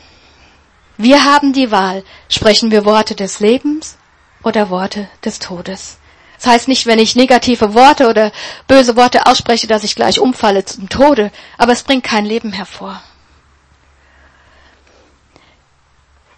Wir 0.97 1.23
haben 1.25 1.53
die 1.53 1.69
Wahl, 1.71 2.03
sprechen 2.27 2.71
wir 2.71 2.83
Worte 2.83 3.13
des 3.13 3.39
Lebens 3.39 3.97
oder 4.43 4.69
Worte 4.69 5.07
des 5.23 5.37
Todes. 5.37 5.99
Das 6.37 6.47
heißt 6.47 6.67
nicht, 6.67 6.85
wenn 6.85 6.99
ich 6.99 7.15
negative 7.15 7.73
Worte 7.73 8.07
oder 8.09 8.31
böse 8.67 8.95
Worte 8.95 9.25
ausspreche, 9.25 9.67
dass 9.67 9.83
ich 9.83 9.95
gleich 9.95 10.19
umfalle 10.19 10.65
zum 10.65 10.89
Tode, 10.89 11.31
aber 11.57 11.71
es 11.71 11.83
bringt 11.83 12.03
kein 12.03 12.25
Leben 12.25 12.51
hervor. 12.51 13.01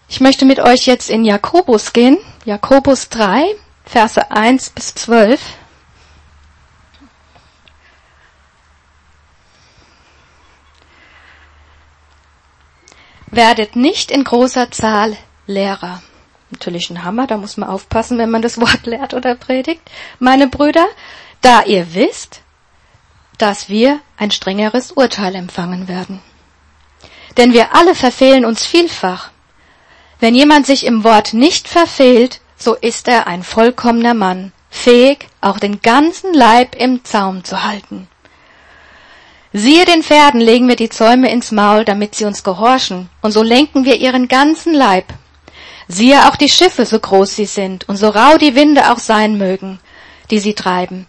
Ich 0.08 0.20
möchte 0.22 0.46
mit 0.46 0.60
euch 0.60 0.88
jetzt 0.88 1.10
in 1.10 1.24
Jakobus 1.24 1.94
gehen, 1.94 2.18
Jakobus 2.44 3.10
3, 3.10 3.56
Verse 3.86 4.32
1 4.32 4.72
bis 4.72 4.96
12. 4.96 5.40
Werdet 13.32 13.76
nicht 13.76 14.12
in 14.12 14.24
großer 14.24 14.72
Zahl 14.72 15.16
Lehrer. 15.46 16.02
Natürlich 16.52 16.90
ein 16.90 17.04
Hammer, 17.04 17.28
da 17.28 17.38
muss 17.38 17.58
man 17.58 17.70
aufpassen, 17.70 18.18
wenn 18.18 18.32
man 18.32 18.42
das 18.42 18.60
Wort 18.60 18.86
lehrt 18.86 19.14
oder 19.14 19.36
predigt. 19.36 19.82
Meine 20.20 20.48
Brüder, 20.48 20.88
da 21.42 21.64
ihr 21.64 21.94
wisst, 21.94 22.42
dass 23.38 23.70
wir 23.70 24.00
ein 24.18 24.32
strengeres 24.32 24.92
Urteil 24.92 25.36
empfangen 25.36 25.88
werden. 25.88 26.22
Denn 27.38 27.54
wir 27.54 27.74
alle 27.74 27.96
verfehlen 27.96 28.46
uns 28.46 28.66
vielfach. 28.66 29.30
Wenn 30.20 30.36
jemand 30.36 30.66
sich 30.66 30.86
im 30.86 31.04
Wort 31.04 31.34
nicht 31.34 31.68
verfehlt, 31.68 32.42
so 32.58 32.76
ist 32.76 33.08
er 33.08 33.28
ein 33.28 33.44
vollkommener 33.44 34.14
Mann, 34.14 34.52
fähig, 34.70 35.28
auch 35.40 35.60
den 35.60 35.82
ganzen 35.82 36.34
Leib 36.34 36.76
im 36.76 37.06
Zaum 37.06 37.46
zu 37.46 37.64
halten. 37.64 38.09
Siehe 39.62 39.84
den 39.84 40.04
Pferden 40.04 40.40
legen 40.40 40.70
wir 40.70 40.78
die 40.78 40.88
Zäume 40.88 41.30
ins 41.30 41.52
Maul, 41.52 41.84
damit 41.84 42.16
sie 42.16 42.24
uns 42.24 42.46
gehorchen, 42.46 43.10
und 43.22 43.34
so 43.34 43.44
lenken 43.44 43.84
wir 43.84 43.98
ihren 43.98 44.30
ganzen 44.30 44.74
Leib. 44.74 45.08
Siehe 45.90 46.30
auch 46.30 46.38
die 46.38 46.48
Schiffe, 46.48 46.86
so 46.86 46.98
groß 46.98 47.36
sie 47.36 47.46
sind, 47.46 47.90
und 47.90 47.98
so 47.98 48.08
rau 48.08 48.38
die 48.38 48.56
Winde 48.56 48.90
auch 48.90 49.00
sein 49.00 49.38
mögen, 49.38 49.82
die 50.32 50.40
sie 50.40 50.54
treiben. 50.54 51.08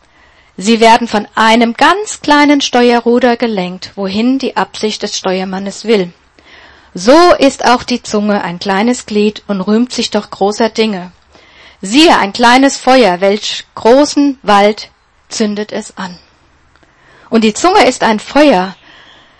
Sie 0.56 0.80
werden 0.80 1.06
von 1.06 1.28
einem 1.36 1.74
ganz 1.74 2.22
kleinen 2.22 2.60
Steuerruder 2.60 3.36
gelenkt, 3.36 3.92
wohin 3.94 4.40
die 4.40 4.56
Absicht 4.56 5.04
des 5.04 5.16
Steuermannes 5.16 5.84
will. 5.84 6.12
So 6.92 7.32
ist 7.38 7.64
auch 7.64 7.84
die 7.84 8.02
Zunge 8.02 8.42
ein 8.42 8.58
kleines 8.58 9.06
Glied 9.06 9.44
und 9.46 9.60
rühmt 9.60 9.92
sich 9.92 10.10
doch 10.10 10.28
großer 10.28 10.70
Dinge. 10.70 11.12
Siehe 11.82 12.18
ein 12.18 12.32
kleines 12.32 12.76
Feuer, 12.76 13.20
welch 13.20 13.64
großen 13.76 14.40
Wald 14.42 14.90
zündet 15.28 15.70
es 15.70 15.96
an. 15.96 16.18
Und 17.30 17.42
die 17.42 17.54
Zunge 17.54 17.86
ist 17.86 18.02
ein 18.02 18.18
Feuer, 18.18 18.76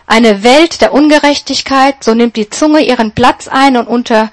eine 0.06 0.42
Welt 0.42 0.80
der 0.80 0.92
Ungerechtigkeit, 0.92 2.02
so 2.02 2.14
nimmt 2.14 2.37
die 2.37 2.49
Zunge 2.49 2.80
ihren 2.80 3.12
Platz 3.12 3.49
ein 3.49 3.76
und 3.76 3.87
unter 3.87 4.30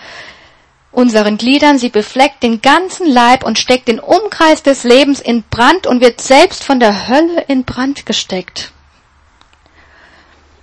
unseren 0.91 1.37
Gliedern, 1.37 1.77
sie 1.77 1.89
befleckt 1.89 2.41
den 2.41 2.61
ganzen 2.61 3.07
Leib 3.07 3.43
und 3.43 3.59
steckt 3.59 3.87
den 3.87 3.99
Umkreis 3.99 4.63
des 4.63 4.83
Lebens 4.83 5.19
in 5.19 5.43
Brand 5.43 5.85
und 5.85 6.01
wird 6.01 6.21
selbst 6.21 6.63
von 6.63 6.79
der 6.79 7.07
Hölle 7.07 7.43
in 7.47 7.65
Brand 7.65 8.05
gesteckt. 8.05 8.71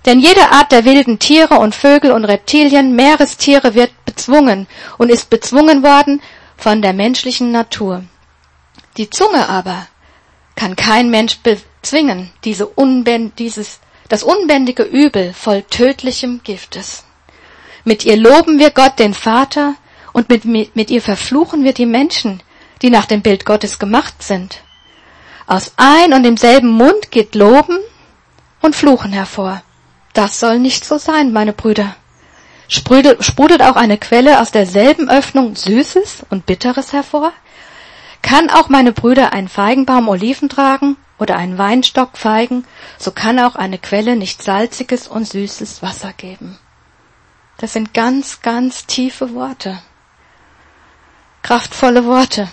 Denn 0.05 0.19
jede 0.19 0.51
Art 0.51 0.71
der 0.71 0.85
wilden 0.85 1.19
Tiere 1.19 1.55
und 1.55 1.73
Vögel 1.73 2.11
und 2.11 2.25
Reptilien, 2.25 2.95
Meerestiere 2.95 3.73
wird 3.75 3.91
bezwungen 4.05 4.67
und 4.97 5.09
ist 5.09 5.29
bezwungen 5.29 5.83
worden 5.83 6.21
von 6.57 6.81
der 6.81 6.93
menschlichen 6.93 7.51
Natur. 7.51 8.03
Die 8.97 9.09
Zunge 9.09 9.49
aber 9.49 9.87
kann 10.55 10.75
kein 10.75 11.09
Mensch 11.09 11.39
zwingen, 11.85 12.31
diese 12.43 12.67
Unbänd, 12.67 13.39
dieses, 13.39 13.79
das 14.09 14.23
unbändige 14.23 14.83
Übel 14.83 15.33
voll 15.33 15.63
tödlichem 15.63 16.41
Giftes. 16.43 17.05
Mit 17.83 18.05
ihr 18.05 18.17
loben 18.17 18.59
wir 18.59 18.71
Gott, 18.71 18.99
den 18.99 19.13
Vater, 19.13 19.75
und 20.11 20.29
mit, 20.29 20.45
mit, 20.45 20.91
ihr 20.91 21.01
verfluchen 21.01 21.63
wir 21.63 21.73
die 21.73 21.85
Menschen, 21.85 22.41
die 22.81 22.89
nach 22.89 23.05
dem 23.05 23.21
Bild 23.21 23.45
Gottes 23.45 23.79
gemacht 23.79 24.23
sind. 24.23 24.61
Aus 25.45 25.73
ein 25.77 26.13
und 26.13 26.23
demselben 26.23 26.69
Mund 26.69 27.11
geht 27.11 27.35
Loben 27.35 27.77
und 28.61 28.75
Fluchen 28.75 29.11
hervor. 29.11 29.61
Das 30.13 30.39
soll 30.39 30.59
nicht 30.59 30.85
so 30.85 30.97
sein, 30.97 31.33
meine 31.33 31.53
Brüder. 31.53 31.95
Sprudelt, 32.67 33.23
sprudelt 33.23 33.61
auch 33.61 33.75
eine 33.75 33.97
Quelle 33.97 34.39
aus 34.39 34.51
derselben 34.51 35.09
Öffnung 35.09 35.55
Süßes 35.55 36.25
und 36.29 36.45
Bitteres 36.45 36.93
hervor? 36.93 37.31
Kann 38.21 38.49
auch 38.49 38.69
meine 38.69 38.91
Brüder 38.91 39.33
einen 39.33 39.49
Feigenbaum 39.49 40.07
Oliven 40.07 40.49
tragen 40.49 40.97
oder 41.17 41.37
einen 41.37 41.57
Weinstock 41.57 42.17
Feigen, 42.17 42.65
so 42.97 43.11
kann 43.11 43.39
auch 43.39 43.55
eine 43.55 43.77
Quelle 43.77 44.15
nicht 44.15 44.43
salziges 44.43 45.07
und 45.07 45.27
süßes 45.27 45.81
Wasser 45.81 46.13
geben. 46.13 46.57
Das 47.57 47.73
sind 47.73 47.93
ganz, 47.93 48.41
ganz 48.41 48.85
tiefe 48.85 49.33
Worte. 49.33 49.79
Kraftvolle 51.41 52.05
Worte. 52.05 52.49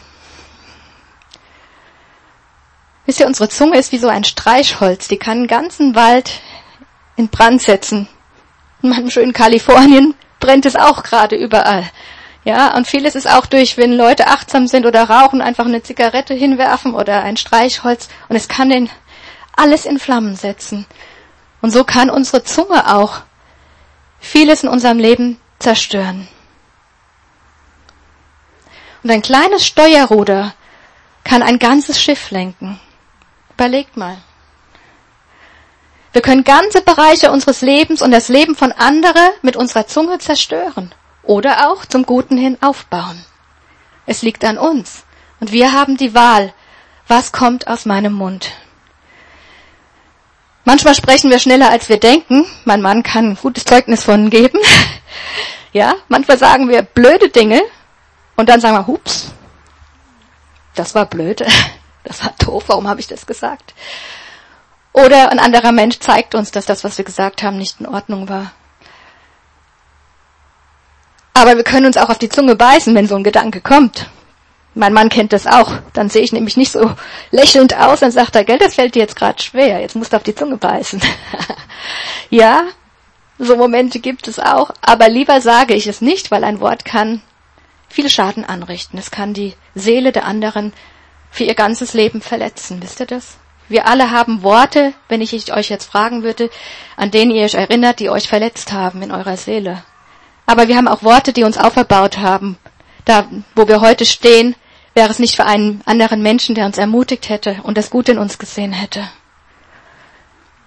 Wisst 3.05 3.19
ihr, 3.19 3.27
unsere 3.27 3.49
Zunge 3.49 3.79
ist 3.79 3.91
wie 3.91 3.99
so 3.99 4.09
ein 4.09 4.23
Streichholz, 4.23 5.09
die 5.09 5.17
kann 5.17 5.39
einen 5.39 5.47
ganzen 5.49 5.95
Wald 5.97 6.41
in 7.17 7.29
Brand 7.29 7.63
setzen. 7.63 8.09
In 8.83 8.91
meinem 8.91 9.11
schönen 9.11 9.33
Kalifornien 9.33 10.15
brennt 10.39 10.67
es 10.67 10.77
auch 10.77 11.03
gerade 11.03 11.37
überall. 11.37 11.91
Ja, 12.45 12.75
und 12.75 12.89
vieles 12.89 13.15
ist 13.15 13.29
auch 13.29 13.47
durch, 13.47 13.77
wenn 13.77 13.93
Leute 13.93 14.27
achtsam 14.27 14.67
sind 14.67 14.85
oder 14.85 15.09
rauchen, 15.09 15.41
einfach 15.41 15.65
eine 15.65 15.83
Zigarette 15.83 16.35
hinwerfen 16.35 16.95
oder 16.95 17.23
ein 17.23 17.37
Streichholz 17.37 18.09
und 18.29 18.35
es 18.35 18.49
kann 18.49 18.69
den 18.69 18.91
alles 19.55 19.85
in 19.85 19.99
Flammen 19.99 20.35
setzen. 20.35 20.87
Und 21.61 21.71
so 21.71 21.85
kann 21.85 22.11
unsere 22.11 22.43
Zunge 22.43 22.93
auch 22.93 23.21
vieles 24.19 24.65
in 24.65 24.69
unserem 24.69 24.99
Leben 24.99 25.41
zerstören. 25.61 26.27
Und 29.05 29.11
ein 29.11 29.23
kleines 29.23 29.65
Steuerruder 29.65 30.55
kann 31.23 31.43
ein 31.43 31.61
ganzes 31.61 32.01
Schiff 32.01 32.33
lenken. 32.33 32.81
Überlegt 33.55 33.97
mal. 33.97 34.17
Wir 36.13 36.23
können 36.23 36.43
ganze 36.43 36.83
Bereiche 36.83 37.31
unseres 37.31 37.61
Lebens 37.63 38.03
und 38.03 38.11
das 38.11 38.29
Leben 38.29 38.57
von 38.57 38.73
anderen 38.73 39.31
mit 39.43 39.57
unserer 39.57 39.87
Zunge 39.87 40.19
zerstören 40.19 40.93
oder 41.23 41.71
auch 41.71 41.85
zum 41.85 42.05
Guten 42.05 42.37
hin 42.37 42.59
aufbauen. 42.61 43.25
Es 44.07 44.23
liegt 44.23 44.45
an 44.45 44.59
uns 44.59 45.05
und 45.41 45.53
wir 45.53 45.73
haben 45.73 45.97
die 45.97 46.15
Wahl, 46.15 46.53
was 47.09 47.33
kommt 47.33 47.67
aus 47.69 47.85
meinem 47.87 48.13
Mund. 48.13 48.53
Manchmal 50.65 50.95
sprechen 50.95 51.31
wir 51.31 51.39
schneller, 51.39 51.71
als 51.71 51.89
wir 51.89 51.99
denken. 51.99 52.47
Mein 52.65 52.83
Mann 52.83 53.03
kann 53.03 53.31
ein 53.31 53.37
gutes 53.37 53.65
Zeugnis 53.65 54.05
von 54.05 54.31
geben. 54.31 54.59
Ja, 55.75 55.95
manchmal 56.09 56.37
sagen 56.37 56.69
wir 56.69 56.83
blöde 56.83 57.31
Dinge 57.31 57.63
und 58.37 58.51
dann 58.51 58.61
sagen 58.61 58.77
wir, 58.77 58.87
hups, 58.87 59.33
das 60.75 60.95
war 60.95 61.07
blöd, 61.07 61.43
das 62.05 62.23
war 62.23 62.35
doof, 62.39 62.65
warum 62.67 62.89
habe 62.89 63.01
ich 63.01 63.07
das 63.07 63.25
gesagt? 63.25 63.73
Oder 64.93 65.31
ein 65.31 65.39
anderer 65.39 65.73
Mensch 65.73 65.99
zeigt 65.99 66.35
uns, 66.35 66.51
dass 66.51 66.67
das, 66.67 66.85
was 66.85 66.99
wir 66.99 67.07
gesagt 67.07 67.43
haben, 67.43 67.57
nicht 67.57 67.81
in 67.81 67.87
Ordnung 67.87 68.29
war. 68.29 68.53
Aber 71.35 71.57
wir 71.57 71.65
können 71.65 71.87
uns 71.87 71.97
auch 71.97 72.11
auf 72.11 72.19
die 72.19 72.29
Zunge 72.29 72.57
beißen, 72.57 72.95
wenn 72.95 73.09
so 73.09 73.17
ein 73.17 73.25
Gedanke 73.25 73.61
kommt. 73.61 74.07
Mein 74.75 74.93
Mann 74.93 75.09
kennt 75.09 75.33
das 75.33 75.47
auch. 75.47 75.73
Dann 75.93 76.09
sehe 76.09 76.23
ich 76.23 76.33
nämlich 76.33 76.57
nicht 76.57 76.73
so 76.73 76.93
lächelnd 77.31 77.77
aus, 77.77 78.01
dann 78.01 78.11
sagt 78.11 78.37
er, 78.37 78.45
Geld, 78.45 78.63
das 78.63 78.75
fällt 78.75 78.95
dir 78.95 79.01
jetzt 79.01 79.17
gerade 79.17 79.43
schwer, 79.43 79.81
jetzt 79.81 79.97
musst 79.97 80.13
du 80.13 80.17
auf 80.17 80.23
die 80.23 80.35
Zunge 80.35 80.57
beißen. 80.57 81.01
ja, 82.31 82.65
so 83.39 83.57
Momente 83.57 83.99
gibt 83.99 84.29
es 84.29 84.39
auch, 84.39 84.71
aber 84.81 85.09
lieber 85.09 85.41
sage 85.41 85.75
ich 85.75 85.87
es 85.87 86.01
nicht, 86.01 86.31
weil 86.31 86.45
ein 86.45 86.61
Wort 86.61 86.85
kann 86.85 87.23
viel 87.89 88.09
Schaden 88.09 88.45
anrichten. 88.45 88.99
Es 88.99 89.11
kann 89.11 89.35
die 89.35 89.55
Seele 89.75 90.13
der 90.13 90.25
anderen 90.25 90.73
für 91.31 91.45
ihr 91.45 91.55
ganzes 91.55 91.93
Leben 91.95 92.21
verletzen. 92.21 92.83
Wisst 92.83 93.01
ihr 93.01 93.07
das? 93.07 93.37
Wir 93.69 93.87
alle 93.87 94.11
haben 94.11 94.43
Worte, 94.43 94.93
wenn 95.09 95.21
ich 95.21 95.53
euch 95.53 95.71
jetzt 95.71 95.87
fragen 95.87 96.23
würde, 96.23 96.51
an 96.97 97.11
denen 97.11 97.31
ihr 97.31 97.45
euch 97.45 97.55
erinnert, 97.55 98.01
die 98.01 98.11
euch 98.11 98.29
verletzt 98.29 98.73
haben 98.73 99.03
in 99.03 99.13
eurer 99.13 99.37
Seele. 99.37 99.83
Aber 100.47 100.69
wir 100.69 100.77
haben 100.77 100.89
auch 100.89 101.03
Worte, 101.03 101.33
die 101.33 101.45
uns 101.45 101.59
auferbaut 101.59 102.19
haben. 102.19 102.59
Da, 103.05 103.27
wo 103.55 103.69
wir 103.69 103.81
heute 103.81 104.05
stehen, 104.05 104.55
wäre 104.95 105.11
es 105.11 105.19
nicht 105.19 105.37
für 105.37 105.47
einen 105.47 105.83
anderen 105.87 106.23
Menschen, 106.23 106.55
der 106.55 106.67
uns 106.67 106.79
ermutigt 106.79 107.29
hätte 107.29 107.61
und 107.63 107.79
das 107.79 107.91
Gute 107.91 108.13
in 108.13 108.19
uns 108.19 108.39
gesehen 108.39 108.73
hätte. 108.73 109.09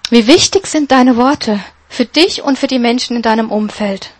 Wie 0.09 0.27
wichtig 0.27 0.67
sind 0.67 0.91
deine 0.91 1.17
Worte 1.17 1.59
für 1.89 2.05
dich 2.05 2.43
und 2.43 2.59
für 2.59 2.67
die 2.67 2.79
Menschen 2.79 3.15
in 3.15 3.21
deinem 3.21 3.51
Umfeld? 3.51 4.11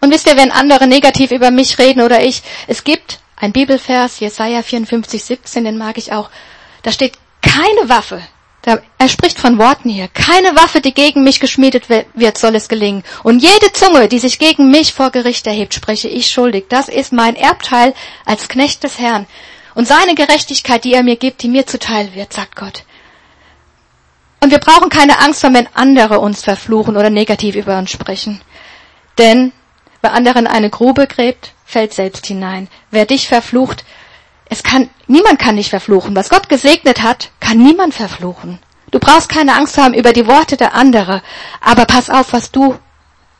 Und 0.00 0.10
wisst 0.10 0.26
ihr, 0.26 0.36
wenn 0.36 0.50
andere 0.50 0.86
negativ 0.86 1.30
über 1.30 1.50
mich 1.50 1.78
reden 1.78 2.02
oder 2.02 2.24
ich, 2.24 2.42
es 2.66 2.82
gibt 2.82 3.20
ein 3.36 3.52
Bibelvers, 3.52 4.20
Jesaja 4.20 4.62
54, 4.62 5.22
17, 5.22 5.64
den 5.64 5.78
mag 5.78 5.96
ich 5.96 6.12
auch. 6.12 6.30
Da 6.82 6.90
steht, 6.90 7.18
keine 7.40 7.88
Waffe, 7.88 8.22
er 8.64 9.08
spricht 9.08 9.38
von 9.38 9.58
Worten 9.58 9.88
hier. 9.88 10.08
Keine 10.08 10.54
Waffe, 10.54 10.80
die 10.80 10.94
gegen 10.94 11.24
mich 11.24 11.40
geschmiedet 11.40 11.88
wird, 11.88 12.38
soll 12.38 12.54
es 12.54 12.68
gelingen. 12.68 13.02
Und 13.24 13.42
jede 13.42 13.72
Zunge, 13.72 14.06
die 14.06 14.20
sich 14.20 14.38
gegen 14.38 14.70
mich 14.70 14.92
vor 14.92 15.10
Gericht 15.10 15.46
erhebt, 15.46 15.74
spreche 15.74 16.08
ich 16.08 16.30
schuldig. 16.30 16.66
Das 16.68 16.88
ist 16.88 17.12
mein 17.12 17.34
Erbteil 17.34 17.92
als 18.24 18.48
Knecht 18.48 18.84
des 18.84 19.00
Herrn. 19.00 19.26
Und 19.74 19.88
seine 19.88 20.14
Gerechtigkeit, 20.14 20.84
die 20.84 20.92
er 20.92 21.02
mir 21.02 21.16
gibt, 21.16 21.42
die 21.42 21.48
mir 21.48 21.66
zuteil 21.66 22.14
wird, 22.14 22.32
sagt 22.32 22.54
Gott. 22.54 22.84
Und 24.40 24.50
wir 24.50 24.58
brauchen 24.58 24.90
keine 24.90 25.18
Angst 25.18 25.42
haben, 25.42 25.54
wenn 25.54 25.68
andere 25.74 26.20
uns 26.20 26.42
verfluchen 26.42 26.96
oder 26.96 27.10
negativ 27.10 27.56
über 27.56 27.78
uns 27.78 27.90
sprechen. 27.90 28.40
Denn 29.18 29.52
wer 30.02 30.12
anderen 30.12 30.46
eine 30.46 30.70
Grube 30.70 31.06
gräbt, 31.06 31.52
fällt 31.64 31.94
selbst 31.94 32.26
hinein. 32.26 32.68
Wer 32.90 33.06
dich 33.06 33.28
verflucht, 33.28 33.84
es 34.52 34.62
kann, 34.62 34.90
niemand 35.06 35.38
kann 35.38 35.56
dich 35.56 35.70
verfluchen. 35.70 36.14
Was 36.14 36.28
Gott 36.28 36.48
gesegnet 36.48 37.02
hat, 37.02 37.30
kann 37.40 37.58
niemand 37.58 37.94
verfluchen. 37.94 38.58
Du 38.90 38.98
brauchst 38.98 39.30
keine 39.30 39.54
Angst 39.54 39.78
haben 39.78 39.94
über 39.94 40.12
die 40.12 40.26
Worte 40.26 40.58
der 40.58 40.74
anderen, 40.74 41.22
aber 41.62 41.86
pass 41.86 42.10
auf, 42.10 42.34
was 42.34 42.50
du 42.52 42.78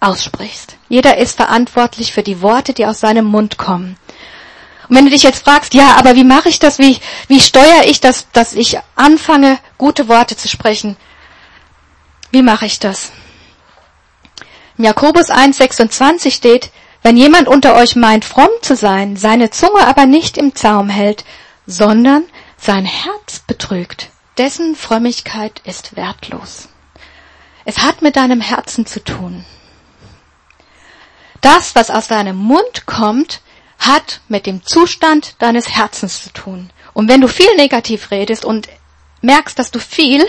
aussprichst. 0.01 0.77
Jeder 0.88 1.18
ist 1.18 1.37
verantwortlich 1.37 2.12
für 2.12 2.22
die 2.22 2.40
Worte, 2.40 2.72
die 2.72 2.87
aus 2.87 3.01
seinem 3.01 3.27
Mund 3.27 3.59
kommen. 3.59 3.96
Und 4.88 4.96
wenn 4.96 5.05
du 5.05 5.11
dich 5.11 5.22
jetzt 5.22 5.44
fragst, 5.44 5.75
ja, 5.75 5.96
aber 5.96 6.16
wie 6.16 6.25
mache 6.25 6.48
ich 6.48 6.59
das? 6.59 6.79
Wie, 6.79 6.98
wie 7.29 7.40
steuere 7.40 7.85
ich 7.85 8.01
das, 8.01 8.27
dass 8.33 8.55
ich 8.55 8.79
anfange, 8.96 9.59
gute 9.77 10.09
Worte 10.09 10.37
zu 10.37 10.48
sprechen? 10.48 10.96
Wie 12.31 12.42
mache 12.42 12.64
ich 12.64 12.79
das? 12.79 13.12
In 14.79 14.85
Jakobus 14.85 15.31
1,26 15.31 16.33
steht, 16.33 16.70
wenn 17.02 17.16
jemand 17.16 17.48
unter 17.48 17.74
euch 17.74 17.96
meint, 17.96 18.24
fromm 18.24 18.50
zu 18.62 18.76
sein, 18.76 19.16
seine 19.16 19.50
Zunge 19.50 19.86
aber 19.86 20.06
nicht 20.06 20.38
im 20.38 20.54
Zaum 20.54 20.88
hält, 20.88 21.24
sondern 21.66 22.24
sein 22.56 22.84
Herz 22.84 23.40
betrügt, 23.46 24.10
dessen 24.38 24.76
Frömmigkeit 24.76 25.60
ist 25.64 25.96
wertlos. 25.96 26.68
Es 27.64 27.78
hat 27.78 28.02
mit 28.02 28.16
deinem 28.16 28.40
Herzen 28.40 28.86
zu 28.86 29.02
tun. 29.02 29.44
Das, 31.40 31.74
was 31.74 31.90
aus 31.90 32.06
deinem 32.06 32.36
Mund 32.36 32.86
kommt, 32.86 33.40
hat 33.78 34.20
mit 34.28 34.46
dem 34.46 34.64
Zustand 34.64 35.34
deines 35.40 35.68
Herzens 35.68 36.22
zu 36.22 36.32
tun. 36.32 36.70
Und 36.92 37.08
wenn 37.08 37.20
du 37.20 37.26
viel 37.26 37.54
negativ 37.56 38.12
redest 38.12 38.44
und 38.44 38.68
merkst, 39.22 39.58
dass 39.58 39.72
du 39.72 39.80
viel 39.80 40.24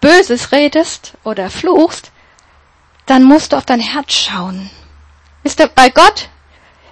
Böses 0.00 0.52
redest 0.52 1.14
oder 1.24 1.48
fluchst, 1.48 2.12
dann 3.06 3.22
musst 3.24 3.52
du 3.52 3.56
auf 3.56 3.64
dein 3.64 3.80
Herz 3.80 4.12
schauen. 4.12 4.70
Ist 5.44 5.58
der, 5.58 5.68
bei 5.68 5.90
Gott 5.90 6.28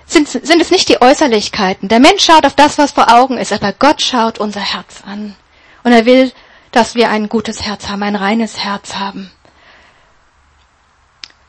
sind, 0.06 0.28
sind 0.28 0.60
es 0.60 0.70
nicht 0.70 0.88
die 0.88 1.02
Äußerlichkeiten. 1.02 1.88
Der 1.88 2.00
Mensch 2.00 2.24
schaut 2.24 2.46
auf 2.46 2.54
das, 2.54 2.78
was 2.78 2.92
vor 2.92 3.12
Augen 3.12 3.36
ist, 3.36 3.52
aber 3.52 3.72
Gott 3.72 4.00
schaut 4.00 4.38
unser 4.38 4.60
Herz 4.60 5.02
an. 5.04 5.34
Und 5.82 5.92
er 5.92 6.06
will, 6.06 6.32
dass 6.70 6.94
wir 6.94 7.10
ein 7.10 7.28
gutes 7.28 7.62
Herz 7.62 7.88
haben, 7.88 8.02
ein 8.02 8.16
reines 8.16 8.58
Herz 8.58 8.94
haben. 8.94 9.30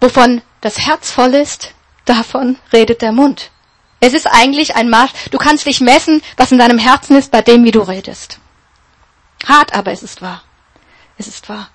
Wovon 0.02 0.42
das 0.62 0.80
Herz 0.80 1.12
voll 1.12 1.34
ist, 1.34 1.74
davon 2.06 2.58
redet 2.74 3.02
der 3.02 3.12
Mund. 3.12 3.52
Es 4.00 4.14
ist 4.14 4.28
eigentlich 4.28 4.76
ein 4.76 4.90
Maß, 4.90 5.10
du 5.32 5.38
kannst 5.38 5.66
dich 5.66 5.82
messen, 5.82 6.22
was 6.38 6.52
in 6.52 6.60
deinem 6.60 6.78
Herzen 6.78 7.16
ist, 7.16 7.32
bei 7.32 7.42
dem, 7.42 7.64
wie 7.64 7.72
du 7.72 7.82
redest. 7.82 8.40
Hart, 9.48 9.74
aber 9.74 9.92
es 9.92 10.04
ist 10.04 10.22
wahr. 10.22 10.44
Es 11.18 11.28
ist 11.28 11.50
wahr. 11.50 11.70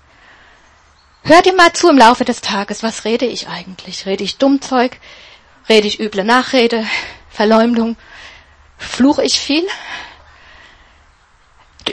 Hör 1.22 1.42
dir 1.42 1.54
mal 1.54 1.72
zu 1.72 1.88
im 1.88 1.98
Laufe 1.98 2.24
des 2.24 2.40
Tages, 2.40 2.82
was 2.82 3.04
rede 3.04 3.26
ich 3.26 3.48
eigentlich? 3.48 4.06
Rede 4.06 4.24
ich 4.24 4.38
Dummzeug? 4.38 4.98
Rede 5.68 5.86
ich 5.86 6.00
üble 6.00 6.24
Nachrede? 6.24 6.86
Verleumdung? 7.28 7.96
Fluche 8.78 9.22
ich 9.22 9.38
viel? 9.38 9.66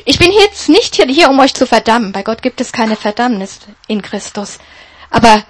Ich 0.06 0.20
bin 0.20 0.32
jetzt 0.32 0.70
nicht 0.70 0.96
hier, 0.96 1.30
um 1.30 1.40
euch 1.40 1.54
zu 1.54 1.66
verdammen. 1.66 2.12
Bei 2.12 2.24
Gott 2.24 2.42
gibt 2.42 2.62
es 2.62 2.72
keine 2.72 2.96
Verdammnis 2.96 3.60
in 3.88 4.02
Christus. 4.02 4.60
Aber 5.10 5.44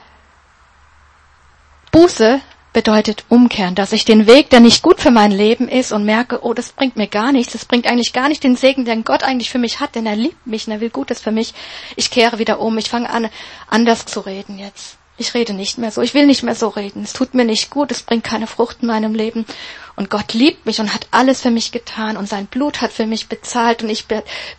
Buße 1.91 2.41
bedeutet 2.77 3.25
umkehren, 3.27 3.73
dass 3.73 3.91
ich 3.91 4.05
den 4.05 4.27
Weg, 4.27 4.51
der 4.51 4.59
nicht 4.59 4.83
gut 4.83 5.01
für 5.01 5.09
mein 5.09 5.31
Leben 5.31 5.67
ist 5.67 5.91
und 5.91 6.05
merke, 6.05 6.45
oh, 6.45 6.53
das 6.53 6.73
bringt 6.73 6.95
mir 6.95 7.07
gar 7.07 7.31
nichts, 7.31 7.53
das 7.53 7.65
bringt 7.65 7.87
eigentlich 7.87 8.13
gar 8.13 8.29
nicht 8.29 8.43
den 8.43 8.55
Segen, 8.55 8.85
den 8.85 9.03
Gott 9.03 9.23
eigentlich 9.23 9.49
für 9.49 9.57
mich 9.57 9.79
hat, 9.79 9.95
denn 9.95 10.05
er 10.05 10.15
liebt 10.15 10.45
mich 10.45 10.67
und 10.67 10.73
er 10.73 10.79
will 10.79 10.91
Gutes 10.91 11.19
für 11.19 11.31
mich. 11.31 11.55
Ich 11.95 12.11
kehre 12.11 12.37
wieder 12.37 12.59
um, 12.59 12.77
ich 12.77 12.87
fange 12.87 13.09
an, 13.09 13.29
anders 13.67 14.05
zu 14.05 14.19
reden 14.19 14.59
jetzt. 14.59 14.97
Ich 15.17 15.33
rede 15.33 15.53
nicht 15.53 15.79
mehr 15.79 15.89
so. 15.89 16.03
Ich 16.03 16.13
will 16.13 16.27
nicht 16.27 16.43
mehr 16.43 16.53
so 16.53 16.67
reden. 16.67 17.01
Es 17.01 17.13
tut 17.13 17.33
mir 17.33 17.45
nicht 17.45 17.71
gut. 17.71 17.89
Es 17.89 18.03
bringt 18.03 18.23
keine 18.23 18.45
Frucht 18.45 18.77
in 18.81 18.87
meinem 18.89 19.15
Leben. 19.15 19.47
Und 19.95 20.11
Gott 20.11 20.35
liebt 20.35 20.67
mich 20.67 20.79
und 20.79 20.93
hat 20.93 21.07
alles 21.09 21.41
für 21.41 21.49
mich 21.49 21.71
getan 21.71 22.15
und 22.15 22.29
sein 22.29 22.45
Blut 22.45 22.81
hat 22.81 22.93
für 22.93 23.07
mich 23.07 23.27
bezahlt 23.27 23.81
und 23.81 23.89
ich 23.89 24.05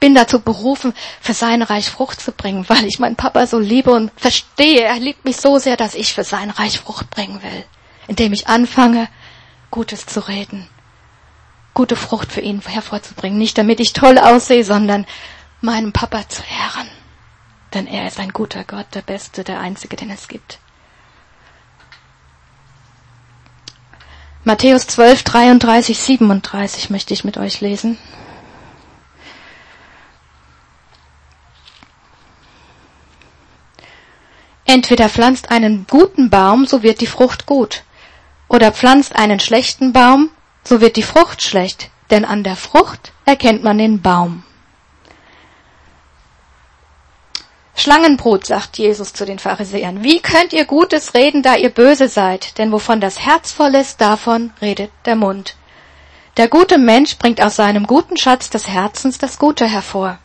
bin 0.00 0.16
dazu 0.16 0.40
berufen, 0.40 0.92
für 1.20 1.34
sein 1.34 1.62
Reich 1.62 1.88
Frucht 1.88 2.20
zu 2.20 2.32
bringen, 2.32 2.64
weil 2.68 2.84
ich 2.84 2.98
meinen 2.98 3.14
Papa 3.14 3.46
so 3.46 3.60
liebe 3.60 3.92
und 3.92 4.10
verstehe. 4.16 4.82
Er 4.82 4.98
liebt 4.98 5.24
mich 5.24 5.36
so 5.36 5.60
sehr, 5.60 5.76
dass 5.76 5.94
ich 5.94 6.12
für 6.12 6.24
sein 6.24 6.50
Reich 6.50 6.80
Frucht 6.80 7.10
bringen 7.10 7.40
will, 7.44 7.64
indem 8.08 8.32
ich 8.32 8.48
anfange, 8.48 9.08
Gutes 9.70 10.06
zu 10.06 10.26
reden, 10.26 10.66
gute 11.74 11.94
Frucht 11.94 12.32
für 12.32 12.40
ihn 12.40 12.60
hervorzubringen. 12.60 13.38
Nicht 13.38 13.58
damit 13.58 13.80
ich 13.80 13.92
toll 13.92 14.18
aussehe, 14.18 14.64
sondern 14.64 15.06
meinem 15.60 15.92
Papa 15.92 16.28
zu 16.28 16.42
ehren. 16.42 16.88
Denn 17.74 17.86
er 17.86 18.06
ist 18.08 18.18
ein 18.18 18.30
guter 18.30 18.64
Gott, 18.64 18.86
der 18.94 19.02
Beste, 19.02 19.44
der 19.44 19.60
Einzige, 19.60 19.94
den 19.94 20.10
es 20.10 20.26
gibt. 20.26 20.58
Matthäus 24.44 24.86
12, 24.86 25.22
33, 25.24 25.98
37 25.98 26.88
möchte 26.88 27.12
ich 27.12 27.24
mit 27.24 27.36
euch 27.36 27.60
lesen. 27.60 27.98
Entweder 34.64 35.10
pflanzt 35.10 35.50
einen 35.50 35.86
guten 35.86 36.30
Baum, 36.30 36.66
so 36.66 36.82
wird 36.82 37.02
die 37.02 37.06
Frucht 37.06 37.44
gut. 37.44 37.82
Oder 38.48 38.72
pflanzt 38.72 39.14
einen 39.14 39.40
schlechten 39.40 39.92
Baum, 39.92 40.30
so 40.64 40.80
wird 40.80 40.96
die 40.96 41.02
Frucht 41.02 41.42
schlecht. 41.42 41.90
Denn 42.10 42.24
an 42.24 42.42
der 42.42 42.56
Frucht 42.56 43.12
erkennt 43.26 43.62
man 43.62 43.78
den 43.78 44.00
Baum. 44.00 44.42
Schlangenbrot, 47.76 48.44
sagt 48.44 48.78
Jesus 48.78 49.12
zu 49.12 49.24
den 49.24 49.38
Pharisäern. 49.38 50.02
Wie 50.02 50.20
könnt 50.20 50.52
ihr 50.52 50.64
Gutes 50.64 51.14
reden, 51.14 51.42
da 51.42 51.54
ihr 51.54 51.70
böse 51.70 52.08
seid? 52.08 52.58
Denn 52.58 52.72
wovon 52.72 53.00
das 53.00 53.20
Herz 53.20 53.52
voll 53.52 53.74
ist, 53.76 54.00
davon 54.00 54.52
redet 54.60 54.90
der 55.04 55.14
Mund. 55.14 55.54
Der 56.38 56.48
gute 56.48 56.78
Mensch 56.78 57.18
bringt 57.18 57.40
aus 57.40 57.56
seinem 57.56 57.86
guten 57.86 58.16
Schatz 58.16 58.50
des 58.50 58.66
Herzens 58.66 59.18
das 59.18 59.38
Gute 59.38 59.66
hervor. 59.66 60.18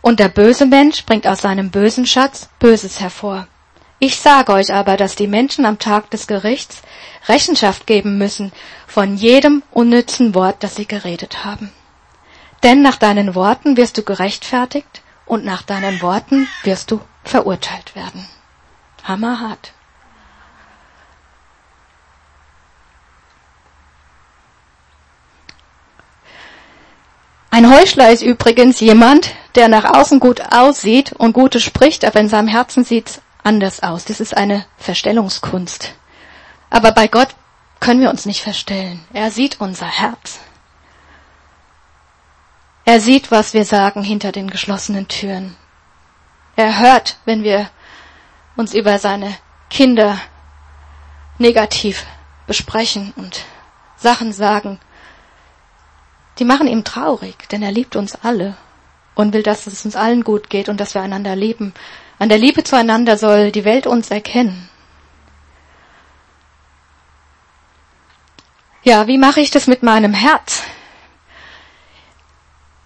Und 0.00 0.18
der 0.18 0.28
böse 0.28 0.64
Mensch 0.64 1.04
bringt 1.04 1.26
aus 1.26 1.42
seinem 1.42 1.70
bösen 1.70 2.06
Schatz 2.06 2.48
Böses 2.58 3.00
hervor. 3.00 3.48
Ich 3.98 4.20
sage 4.20 4.52
euch 4.52 4.74
aber, 4.74 4.98
dass 4.98 5.16
die 5.16 5.26
Menschen 5.26 5.64
am 5.64 5.78
Tag 5.78 6.10
des 6.10 6.26
Gerichts 6.26 6.82
Rechenschaft 7.28 7.86
geben 7.86 8.18
müssen 8.18 8.52
von 8.86 9.16
jedem 9.16 9.62
unnützen 9.70 10.34
Wort, 10.34 10.62
das 10.62 10.76
sie 10.76 10.86
geredet 10.86 11.44
haben. 11.44 11.72
Denn 12.62 12.82
nach 12.82 12.96
deinen 12.96 13.34
Worten 13.34 13.76
wirst 13.76 13.96
du 13.96 14.02
gerechtfertigt 14.02 15.02
und 15.24 15.44
nach 15.44 15.62
deinen 15.62 16.02
Worten 16.02 16.46
wirst 16.62 16.90
du 16.90 17.00
verurteilt 17.24 17.94
werden. 17.96 18.26
Hammerhart. 19.04 19.72
Ein 27.50 27.74
Heuchler 27.74 28.10
ist 28.10 28.22
übrigens 28.22 28.80
jemand, 28.80 29.34
der 29.54 29.68
nach 29.68 29.84
außen 29.84 30.20
gut 30.20 30.42
aussieht 30.52 31.12
und 31.12 31.32
Gutes 31.32 31.62
spricht, 31.62 32.04
aber 32.04 32.20
in 32.20 32.28
seinem 32.28 32.48
Herzen 32.48 32.84
sieht's 32.84 33.22
anders 33.46 33.82
aus. 33.82 34.04
Das 34.04 34.20
ist 34.20 34.36
eine 34.36 34.66
Verstellungskunst. 34.76 35.94
Aber 36.68 36.92
bei 36.92 37.06
Gott 37.06 37.28
können 37.80 38.00
wir 38.00 38.10
uns 38.10 38.26
nicht 38.26 38.42
verstellen. 38.42 39.04
Er 39.12 39.30
sieht 39.30 39.60
unser 39.60 39.86
Herz. 39.86 40.40
Er 42.84 43.00
sieht, 43.00 43.30
was 43.30 43.54
wir 43.54 43.64
sagen 43.64 44.02
hinter 44.02 44.32
den 44.32 44.50
geschlossenen 44.50 45.08
Türen. 45.08 45.56
Er 46.56 46.78
hört, 46.78 47.18
wenn 47.24 47.42
wir 47.42 47.70
uns 48.56 48.74
über 48.74 48.98
seine 48.98 49.36
Kinder 49.70 50.18
negativ 51.38 52.06
besprechen 52.46 53.12
und 53.16 53.44
Sachen 53.96 54.32
sagen. 54.32 54.78
Die 56.38 56.44
machen 56.44 56.66
ihm 56.66 56.84
traurig, 56.84 57.48
denn 57.48 57.62
er 57.62 57.72
liebt 57.72 57.96
uns 57.96 58.14
alle 58.22 58.56
und 59.14 59.32
will, 59.32 59.42
dass 59.42 59.66
es 59.66 59.84
uns 59.84 59.96
allen 59.96 60.22
gut 60.24 60.50
geht 60.50 60.68
und 60.68 60.78
dass 60.78 60.94
wir 60.94 61.02
einander 61.02 61.34
lieben. 61.34 61.74
An 62.18 62.28
der 62.28 62.38
Liebe 62.38 62.64
zueinander 62.64 63.18
soll 63.18 63.52
die 63.52 63.64
Welt 63.64 63.86
uns 63.86 64.10
erkennen. 64.10 64.68
Ja, 68.82 69.06
wie 69.06 69.18
mache 69.18 69.40
ich 69.40 69.50
das 69.50 69.66
mit 69.66 69.82
meinem 69.82 70.14
Herz? 70.14 70.62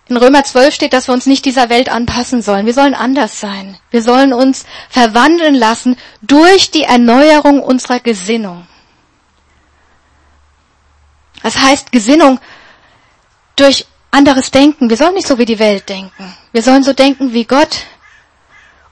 In 0.09 0.16
Römer 0.16 0.43
12 0.43 0.75
steht, 0.75 0.93
dass 0.93 1.09
wir 1.09 1.14
uns 1.14 1.27
nicht 1.27 1.45
dieser 1.45 1.69
Welt 1.69 1.88
anpassen 1.88 2.43
sollen. 2.43 2.66
Wir 2.66 2.75
sollen 2.75 2.95
anders 2.95 3.38
sein. 3.38 3.79
Wir 3.90 4.03
sollen 4.03 4.33
uns 4.33 4.64
verwandeln 4.88 5.55
lassen 5.55 5.97
durch 6.21 6.73
die 6.73 6.83
Erneuerung 6.83 7.62
unserer 7.62 8.01
Gesinnung. 8.01 8.66
Das 11.45 11.57
heißt 11.59 11.93
Gesinnung 11.93 12.40
durch 13.55 13.87
anderes 14.11 14.51
Denken. 14.51 14.90
Wir 14.90 14.97
sollen 14.97 15.14
nicht 15.14 15.29
so 15.29 15.38
wie 15.38 15.45
die 15.45 15.61
Welt 15.61 15.88
denken. 15.88 16.35
Wir 16.51 16.62
sollen 16.62 16.83
so 16.83 16.93
denken 16.93 17.33
wie 17.33 17.45
Gott. 17.45 17.85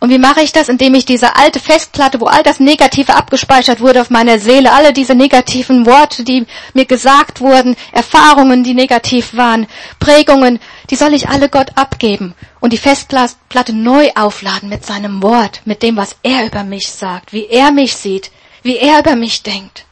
Und 0.00 0.10
wie 0.10 0.18
mache 0.18 0.42
ich 0.42 0.52
das? 0.52 0.68
Indem 0.68 0.94
ich 0.94 1.06
diese 1.06 1.34
alte 1.34 1.58
Festplatte, 1.58 2.20
wo 2.20 2.26
all 2.26 2.44
das 2.44 2.60
Negative 2.60 3.14
abgespeichert 3.14 3.80
wurde 3.80 4.00
auf 4.00 4.10
meiner 4.10 4.38
Seele, 4.38 4.72
alle 4.72 4.92
diese 4.92 5.16
negativen 5.16 5.86
Worte, 5.86 6.22
die 6.22 6.46
mir 6.72 6.84
gesagt 6.84 7.40
wurden, 7.40 7.74
Erfahrungen, 7.90 8.62
die 8.62 8.74
negativ 8.74 9.36
waren, 9.36 9.66
Prägungen, 9.98 10.60
die 10.90 10.94
soll 10.96 11.14
ich 11.14 11.28
alle 11.28 11.48
Gott 11.48 11.72
abgeben 11.74 12.34
und 12.60 12.72
die 12.72 12.78
Festplatte 12.78 13.72
neu 13.72 14.10
aufladen 14.14 14.68
mit 14.68 14.86
seinem 14.86 15.20
Wort, 15.22 15.62
mit 15.64 15.82
dem, 15.82 15.96
was 15.96 16.16
er 16.22 16.46
über 16.46 16.62
mich 16.62 16.88
sagt, 16.88 17.32
wie 17.32 17.46
er 17.46 17.72
mich 17.72 17.96
sieht, 17.96 18.30
wie 18.62 18.76
er 18.76 19.00
über 19.00 19.16
mich 19.16 19.42
denkt. 19.42 19.84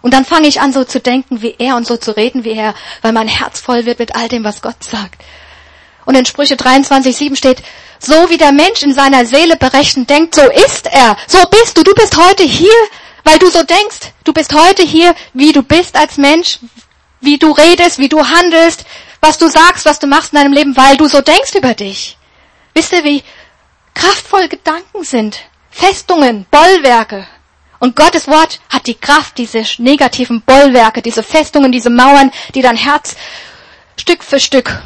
Und 0.00 0.14
dann 0.14 0.24
fange 0.24 0.48
ich 0.48 0.60
an, 0.60 0.72
so 0.72 0.84
zu 0.84 1.00
denken 1.00 1.42
wie 1.42 1.56
er 1.58 1.76
und 1.76 1.86
so 1.86 1.96
zu 1.96 2.16
reden 2.16 2.44
wie 2.44 2.52
er, 2.52 2.74
weil 3.02 3.12
mein 3.12 3.28
Herz 3.28 3.60
voll 3.60 3.84
wird 3.84 3.98
mit 3.98 4.14
all 4.14 4.28
dem, 4.28 4.44
was 4.44 4.62
Gott 4.62 4.82
sagt. 4.82 5.22
Und 6.06 6.16
in 6.16 6.24
Sprüche 6.24 6.54
23,7 6.54 7.36
steht, 7.36 7.62
so 8.00 8.30
wie 8.30 8.38
der 8.38 8.52
Mensch 8.52 8.82
in 8.82 8.94
seiner 8.94 9.26
Seele 9.26 9.56
berechnet 9.56 10.08
denkt, 10.08 10.34
so 10.34 10.42
ist 10.50 10.86
er. 10.86 11.16
So 11.26 11.38
bist 11.50 11.76
du. 11.76 11.82
Du 11.82 11.94
bist 11.94 12.16
heute 12.16 12.42
hier, 12.42 12.74
weil 13.24 13.38
du 13.38 13.48
so 13.48 13.62
denkst. 13.62 14.12
Du 14.24 14.32
bist 14.32 14.54
heute 14.54 14.82
hier, 14.82 15.14
wie 15.34 15.52
du 15.52 15.62
bist 15.62 15.96
als 15.96 16.16
Mensch, 16.16 16.58
wie 17.20 17.38
du 17.38 17.52
redest, 17.52 17.98
wie 17.98 18.08
du 18.08 18.26
handelst, 18.26 18.84
was 19.20 19.36
du 19.36 19.48
sagst, 19.48 19.84
was 19.84 19.98
du 19.98 20.06
machst 20.06 20.32
in 20.32 20.38
deinem 20.38 20.52
Leben, 20.54 20.76
weil 20.76 20.96
du 20.96 21.06
so 21.06 21.20
denkst 21.20 21.54
über 21.54 21.74
dich. 21.74 22.16
Wisst 22.72 22.92
ihr, 22.92 23.04
wie 23.04 23.22
kraftvoll 23.94 24.48
Gedanken 24.48 25.04
sind? 25.04 25.38
Festungen, 25.70 26.46
Bollwerke. 26.50 27.26
Und 27.78 27.96
Gottes 27.96 28.28
Wort 28.28 28.60
hat 28.70 28.86
die 28.86 28.94
Kraft, 28.94 29.38
diese 29.38 29.62
negativen 29.78 30.42
Bollwerke, 30.42 31.02
diese 31.02 31.22
Festungen, 31.22 31.72
diese 31.72 31.90
Mauern, 31.90 32.30
die 32.54 32.62
dein 32.62 32.76
Herz 32.76 33.16
Stück 33.96 34.24
für 34.24 34.40
Stück 34.40 34.82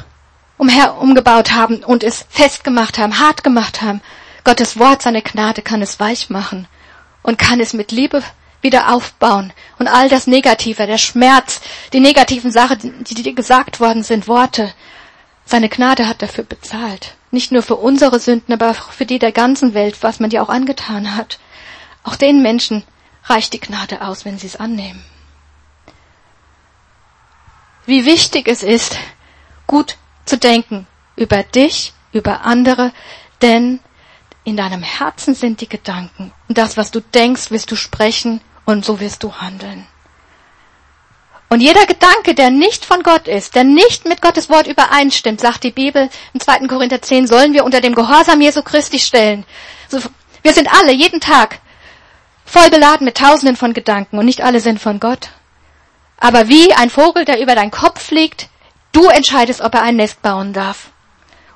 umher, 0.56 0.98
umgebaut 0.98 1.52
haben 1.52 1.82
und 1.82 2.04
es 2.04 2.26
festgemacht 2.28 2.98
haben, 2.98 3.18
hart 3.18 3.42
gemacht 3.44 3.82
haben. 3.82 4.00
Gottes 4.44 4.78
Wort, 4.78 5.02
seine 5.02 5.22
Gnade 5.22 5.62
kann 5.62 5.82
es 5.82 6.00
weich 6.00 6.30
machen 6.30 6.68
und 7.22 7.38
kann 7.38 7.60
es 7.60 7.72
mit 7.72 7.92
Liebe 7.92 8.22
wieder 8.60 8.92
aufbauen. 8.92 9.52
Und 9.78 9.88
all 9.88 10.08
das 10.08 10.26
Negative, 10.26 10.86
der 10.86 10.98
Schmerz, 10.98 11.60
die 11.92 12.00
negativen 12.00 12.50
Sachen, 12.50 13.04
die 13.04 13.14
dir 13.14 13.34
gesagt 13.34 13.80
worden 13.80 14.02
sind, 14.02 14.28
Worte, 14.28 14.72
seine 15.44 15.68
Gnade 15.68 16.08
hat 16.08 16.22
dafür 16.22 16.44
bezahlt. 16.44 17.14
Nicht 17.30 17.52
nur 17.52 17.62
für 17.62 17.76
unsere 17.76 18.18
Sünden, 18.20 18.52
aber 18.52 18.70
auch 18.70 18.92
für 18.92 19.06
die 19.06 19.18
der 19.18 19.32
ganzen 19.32 19.74
Welt, 19.74 19.98
was 20.02 20.20
man 20.20 20.30
dir 20.30 20.42
auch 20.42 20.48
angetan 20.48 21.16
hat. 21.16 21.38
Auch 22.02 22.16
den 22.16 22.42
Menschen 22.42 22.84
reicht 23.24 23.52
die 23.52 23.60
Gnade 23.60 24.02
aus, 24.02 24.24
wenn 24.24 24.38
sie 24.38 24.46
es 24.46 24.56
annehmen. 24.56 25.04
Wie 27.86 28.06
wichtig 28.06 28.48
es 28.48 28.62
ist, 28.62 28.96
gut 29.66 29.96
zu 30.24 30.38
denken 30.38 30.86
über 31.16 31.42
dich, 31.42 31.92
über 32.12 32.42
andere, 32.44 32.92
denn 33.42 33.80
in 34.44 34.56
deinem 34.56 34.82
Herzen 34.82 35.34
sind 35.34 35.60
die 35.60 35.68
Gedanken. 35.68 36.32
Und 36.48 36.58
das, 36.58 36.76
was 36.76 36.90
du 36.90 37.00
denkst, 37.00 37.50
wirst 37.50 37.70
du 37.70 37.76
sprechen 37.76 38.40
und 38.64 38.84
so 38.84 39.00
wirst 39.00 39.22
du 39.22 39.32
handeln. 39.34 39.86
Und 41.48 41.60
jeder 41.60 41.86
Gedanke, 41.86 42.34
der 42.34 42.50
nicht 42.50 42.84
von 42.84 43.02
Gott 43.02 43.28
ist, 43.28 43.54
der 43.54 43.64
nicht 43.64 44.06
mit 44.06 44.20
Gottes 44.20 44.48
Wort 44.50 44.66
übereinstimmt, 44.66 45.40
sagt 45.40 45.62
die 45.62 45.70
Bibel 45.70 46.08
im 46.32 46.40
2. 46.40 46.66
Korinther 46.66 47.00
10, 47.00 47.26
sollen 47.26 47.52
wir 47.52 47.64
unter 47.64 47.80
dem 47.80 47.94
Gehorsam 47.94 48.40
Jesu 48.40 48.62
Christi 48.62 48.98
stellen. 48.98 49.44
wir 50.42 50.52
sind 50.52 50.72
alle 50.72 50.92
jeden 50.92 51.20
Tag 51.20 51.60
voll 52.44 52.70
beladen 52.70 53.04
mit 53.04 53.16
Tausenden 53.16 53.56
von 53.56 53.72
Gedanken 53.72 54.18
und 54.18 54.26
nicht 54.26 54.42
alle 54.42 54.60
sind 54.60 54.80
von 54.80 55.00
Gott. 55.00 55.30
Aber 56.18 56.48
wie 56.48 56.72
ein 56.72 56.90
Vogel, 56.90 57.24
der 57.24 57.40
über 57.40 57.54
deinen 57.54 57.70
Kopf 57.70 58.02
fliegt, 58.02 58.48
du 58.94 59.08
entscheidest, 59.08 59.60
ob 59.60 59.74
er 59.74 59.82
ein 59.82 59.96
Nest 59.96 60.22
bauen 60.22 60.52
darf. 60.52 60.90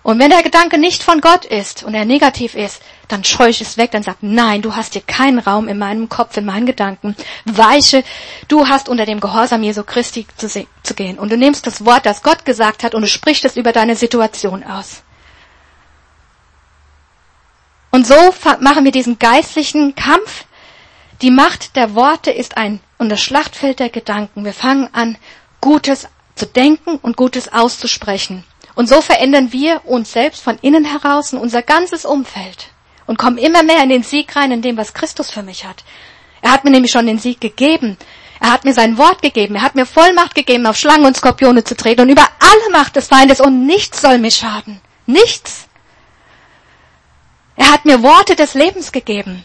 Und 0.02 0.18
wenn 0.18 0.30
der 0.30 0.42
Gedanke 0.42 0.78
nicht 0.78 1.02
von 1.02 1.20
Gott 1.20 1.44
ist 1.44 1.82
und 1.82 1.94
er 1.94 2.04
negativ 2.04 2.54
ist, 2.54 2.80
dann 3.08 3.24
scheue 3.24 3.50
ich 3.50 3.60
es 3.60 3.76
weg, 3.76 3.90
dann 3.90 4.02
sag, 4.02 4.16
nein, 4.20 4.62
du 4.62 4.74
hast 4.74 4.92
hier 4.92 5.02
keinen 5.02 5.38
Raum 5.38 5.68
in 5.68 5.76
meinem 5.76 6.08
Kopf, 6.08 6.36
in 6.36 6.46
meinen 6.46 6.66
Gedanken. 6.66 7.16
Weiche, 7.44 8.04
du 8.46 8.68
hast 8.68 8.88
unter 8.88 9.06
dem 9.06 9.20
Gehorsam 9.20 9.62
Jesu 9.62 9.82
Christi 9.82 10.26
zu, 10.36 10.48
zu 10.48 10.94
gehen. 10.94 11.18
Und 11.18 11.30
du 11.30 11.36
nimmst 11.36 11.66
das 11.66 11.84
Wort, 11.84 12.06
das 12.06 12.22
Gott 12.22 12.44
gesagt 12.44 12.84
hat, 12.84 12.94
und 12.94 13.02
du 13.02 13.08
sprichst 13.08 13.44
es 13.44 13.56
über 13.56 13.72
deine 13.72 13.96
Situation 13.96 14.62
aus. 14.62 15.02
Und 17.90 18.06
so 18.06 18.34
machen 18.60 18.84
wir 18.84 18.92
diesen 18.92 19.18
geistlichen 19.18 19.94
Kampf 19.94 20.44
Die 21.20 21.32
Macht 21.32 21.74
der 21.74 21.96
Worte 21.96 22.30
ist 22.30 22.56
ein 22.56 22.78
und 22.96 23.08
das 23.08 23.20
Schlachtfeld 23.20 23.80
der 23.80 23.90
Gedanken. 23.90 24.44
Wir 24.44 24.52
fangen 24.52 24.88
an, 24.92 25.18
Gutes 25.60 26.06
zu 26.38 26.46
denken 26.46 26.98
und 27.02 27.16
Gutes 27.16 27.52
auszusprechen. 27.52 28.44
Und 28.74 28.88
so 28.88 29.00
verändern 29.00 29.52
wir 29.52 29.82
uns 29.84 30.12
selbst 30.12 30.40
von 30.42 30.56
innen 30.62 30.84
heraus 30.84 31.32
und 31.32 31.40
unser 31.40 31.62
ganzes 31.62 32.04
Umfeld 32.04 32.68
und 33.06 33.18
kommen 33.18 33.38
immer 33.38 33.62
mehr 33.62 33.82
in 33.82 33.88
den 33.88 34.02
Sieg 34.04 34.36
rein, 34.36 34.52
in 34.52 34.62
dem, 34.62 34.76
was 34.76 34.94
Christus 34.94 35.30
für 35.30 35.42
mich 35.42 35.64
hat. 35.64 35.84
Er 36.42 36.52
hat 36.52 36.64
mir 36.64 36.70
nämlich 36.70 36.92
schon 36.92 37.06
den 37.06 37.18
Sieg 37.18 37.40
gegeben. 37.40 37.96
Er 38.40 38.52
hat 38.52 38.64
mir 38.64 38.74
sein 38.74 38.98
Wort 38.98 39.22
gegeben. 39.22 39.56
Er 39.56 39.62
hat 39.62 39.74
mir 39.74 39.86
Vollmacht 39.86 40.34
gegeben, 40.34 40.66
auf 40.66 40.76
Schlangen 40.76 41.06
und 41.06 41.16
Skorpione 41.16 41.64
zu 41.64 41.76
treten 41.76 42.02
und 42.02 42.08
über 42.10 42.26
alle 42.38 42.72
Macht 42.72 42.96
des 42.96 43.08
Feindes 43.08 43.40
und 43.40 43.66
nichts 43.66 44.00
soll 44.00 44.18
mir 44.18 44.30
schaden. 44.30 44.80
Nichts. 45.06 45.66
Er 47.56 47.72
hat 47.72 47.84
mir 47.84 48.02
Worte 48.02 48.36
des 48.36 48.54
Lebens 48.54 48.92
gegeben. 48.92 49.44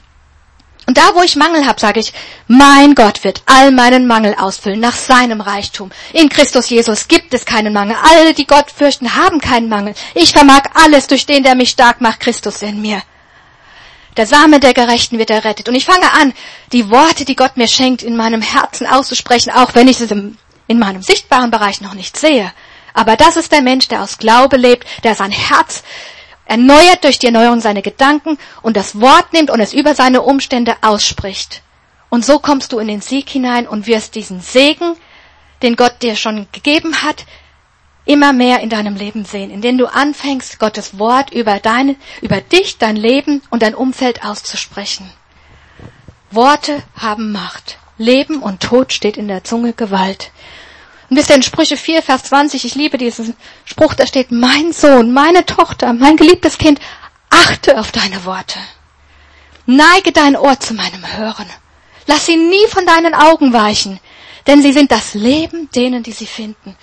Und 0.86 0.98
da, 0.98 1.16
wo 1.16 1.22
ich 1.22 1.38
Mangel 1.38 1.66
habe, 1.66 1.80
sage 1.80 2.00
ich, 2.00 2.12
mein 2.48 2.94
Gott 2.94 3.24
wird 3.24 3.44
all 3.46 3.72
meinen 3.72 4.06
Mangel 4.06 4.36
ausfüllen 4.38 4.82
nach 4.82 4.96
seinem 4.96 5.40
Reichtum. 5.40 5.92
In 6.12 6.28
Christus 6.30 6.70
Jesus 6.70 7.08
gibt 7.08 7.34
es 7.34 7.46
keinen 7.46 7.72
Mangel. 7.72 7.96
Alle, 8.02 8.34
die 8.34 8.46
Gott 8.46 8.70
fürchten, 8.70 9.16
haben 9.16 9.40
keinen 9.40 9.70
Mangel. 9.70 9.94
Ich 10.14 10.34
vermag 10.34 10.64
alles 10.74 11.08
durch 11.08 11.26
den, 11.26 11.44
der 11.44 11.56
mich 11.56 11.70
stark 11.70 12.02
macht, 12.02 12.20
Christus 12.20 12.62
in 12.62 12.82
mir. 12.82 13.02
Der 14.18 14.28
Same 14.28 14.60
der 14.60 14.74
Gerechten 14.74 15.18
wird 15.18 15.30
errettet. 15.30 15.70
Und 15.70 15.76
ich 15.76 15.86
fange 15.86 16.12
an, 16.14 16.34
die 16.72 16.90
Worte, 16.90 17.26
die 17.26 17.36
Gott 17.36 17.58
mir 17.58 17.68
schenkt, 17.68 18.04
in 18.04 18.18
meinem 18.18 18.42
Herzen 18.42 18.86
auszusprechen, 18.86 19.52
auch 19.52 19.76
wenn 19.76 19.88
ich 19.88 20.02
es 20.02 20.12
in 20.12 20.38
meinem 20.80 21.02
sichtbaren 21.02 21.50
Bereich 21.50 21.82
noch 21.82 21.94
nicht 21.94 22.18
sehe. 22.18 22.52
Aber 22.94 23.16
das 23.16 23.38
ist 23.38 23.52
der 23.52 23.62
Mensch, 23.62 23.88
der 23.88 24.04
aus 24.04 24.18
Glaube 24.18 24.58
lebt, 24.58 24.86
der 25.04 25.16
sein 25.16 25.32
Herz 25.32 25.84
erneuert 26.46 27.04
durch 27.04 27.20
die 27.20 27.28
Erneuerung 27.28 27.60
seine 27.62 27.82
Gedanken 27.82 28.38
und 28.62 28.78
das 28.78 29.00
Wort 29.00 29.34
nimmt 29.34 29.50
und 29.50 29.60
es 29.60 29.74
über 29.74 29.96
seine 29.96 30.22
Umstände 30.22 30.76
ausspricht. 30.82 31.62
Und 32.10 32.26
so 32.26 32.40
kommst 32.40 32.74
du 32.74 32.80
in 32.80 32.88
den 32.88 33.02
Sieg 33.02 33.30
hinein 33.30 33.68
und 33.68 33.88
wirst 33.88 34.16
diesen 34.16 34.40
Segen, 34.42 34.96
den 35.62 35.76
Gott 35.76 36.02
dir 36.02 36.16
schon 36.16 36.48
gegeben 36.52 37.02
hat, 37.02 37.26
immer 38.06 38.34
mehr 38.34 38.60
in 38.60 38.70
deinem 38.70 38.96
Leben 38.96 39.26
sehen, 39.26 39.50
indem 39.50 39.78
du 39.78 39.88
anfängst, 39.88 40.60
Gottes 40.60 41.00
Wort 41.00 41.34
über 41.34 41.60
deine, 41.60 41.96
über 42.22 42.42
dich, 42.42 42.78
dein 42.78 42.98
Leben 42.98 43.42
und 43.50 43.64
dein 43.64 43.76
Umfeld 43.76 44.26
auszusprechen. 44.26 45.10
Worte 46.32 46.84
haben 46.96 47.32
Macht. 47.32 47.78
Leben 47.98 48.42
und 48.42 48.62
Tod 48.62 48.92
steht 48.92 49.18
in 49.18 49.28
der 49.28 49.44
Zunge 49.44 49.74
Gewalt. 49.74 50.32
Und 51.14 51.20
wisst 51.20 51.30
ihr, 51.30 51.36
in 51.36 51.44
Sprüche 51.44 51.78
4, 51.78 52.02
Vers 52.02 52.24
20, 52.24 52.66
ich 52.66 52.74
liebe 52.74 52.98
diesen 52.98 53.36
Spruch, 53.66 53.94
da 53.94 54.08
steht, 54.08 54.32
mein 54.32 54.74
Sohn, 54.74 55.14
meine 55.14 55.46
Tochter, 55.46 55.94
mein 55.94 56.18
geliebtes 56.18 56.58
Kind, 56.58 56.80
achte 57.30 57.80
auf 57.80 57.92
deine 57.92 58.26
Worte. 58.26 58.58
Neige 59.68 60.12
dein 60.12 60.36
Ohr 60.36 60.60
zu 60.60 60.74
meinem 60.74 61.06
Hören. 61.16 61.46
Lass 62.08 62.26
sie 62.26 62.36
nie 62.36 62.66
von 62.68 62.88
deinen 62.88 63.14
Augen 63.14 63.54
weichen, 63.54 64.00
denn 64.48 64.64
sie 64.64 64.74
sind 64.74 64.92
das 64.92 65.14
Leben 65.14 65.70
denen, 65.76 66.02
die 66.02 66.14
sie 66.14 66.26
finden. 66.26 66.76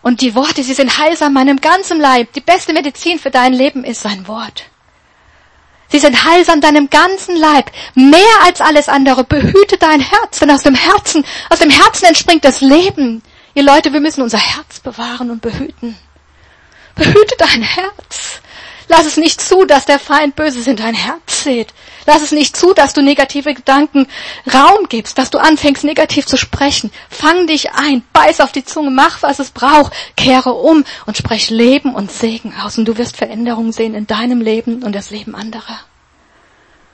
Und 0.00 0.22
die 0.22 0.34
Worte, 0.34 0.62
sie 0.62 0.72
sind 0.72 0.96
heilsam 0.96 1.34
meinem 1.34 1.60
ganzen 1.60 2.00
Leib. 2.00 2.32
Die 2.32 2.40
beste 2.40 2.72
Medizin 2.72 3.18
für 3.18 3.30
dein 3.30 3.52
Leben 3.52 3.84
ist 3.84 4.00
sein 4.00 4.26
Wort. 4.26 4.64
Sie 5.88 5.98
sind 5.98 6.24
heilsam 6.24 6.62
deinem 6.62 6.88
ganzen 6.88 7.36
Leib. 7.36 7.70
Mehr 7.94 8.40
als 8.44 8.62
alles 8.62 8.88
andere. 8.88 9.24
Behüte 9.24 9.76
dein 9.76 10.00
Herz, 10.00 10.38
denn 10.38 10.50
aus 10.50 10.62
dem 10.62 10.74
Herzen, 10.74 11.22
aus 11.50 11.58
dem 11.58 11.68
Herzen 11.68 12.06
entspringt 12.06 12.46
das 12.46 12.62
Leben. 12.62 13.22
Ihr 13.54 13.62
Leute, 13.62 13.92
wir 13.92 14.00
müssen 14.00 14.22
unser 14.22 14.38
Herz 14.38 14.80
bewahren 14.80 15.30
und 15.30 15.40
behüten. 15.40 15.96
Behüte 16.96 17.36
dein 17.38 17.62
Herz. 17.62 18.40
Lass 18.88 19.06
es 19.06 19.16
nicht 19.16 19.40
zu, 19.40 19.64
dass 19.64 19.86
der 19.86 19.98
Feind 19.98 20.36
Böses 20.36 20.66
in 20.66 20.76
dein 20.76 20.94
Herz 20.94 21.44
sieht. 21.44 21.72
Lass 22.06 22.20
es 22.20 22.32
nicht 22.32 22.56
zu, 22.56 22.74
dass 22.74 22.92
du 22.92 23.00
negative 23.00 23.54
Gedanken 23.54 24.06
Raum 24.52 24.88
gibst, 24.88 25.16
dass 25.16 25.30
du 25.30 25.38
anfängst 25.38 25.84
negativ 25.84 26.26
zu 26.26 26.36
sprechen. 26.36 26.90
Fang 27.08 27.46
dich 27.46 27.72
ein, 27.72 28.04
beiß 28.12 28.40
auf 28.40 28.52
die 28.52 28.64
Zunge, 28.64 28.90
mach, 28.90 29.22
was 29.22 29.38
es 29.38 29.50
braucht, 29.50 29.92
kehre 30.16 30.52
um 30.52 30.84
und 31.06 31.16
sprech 31.16 31.48
Leben 31.48 31.94
und 31.94 32.12
Segen 32.12 32.54
aus 32.60 32.76
und 32.76 32.84
du 32.84 32.98
wirst 32.98 33.16
Veränderungen 33.16 33.72
sehen 33.72 33.94
in 33.94 34.06
deinem 34.06 34.40
Leben 34.40 34.82
und 34.82 34.92
das 34.92 35.10
Leben 35.10 35.34
anderer. 35.34 35.80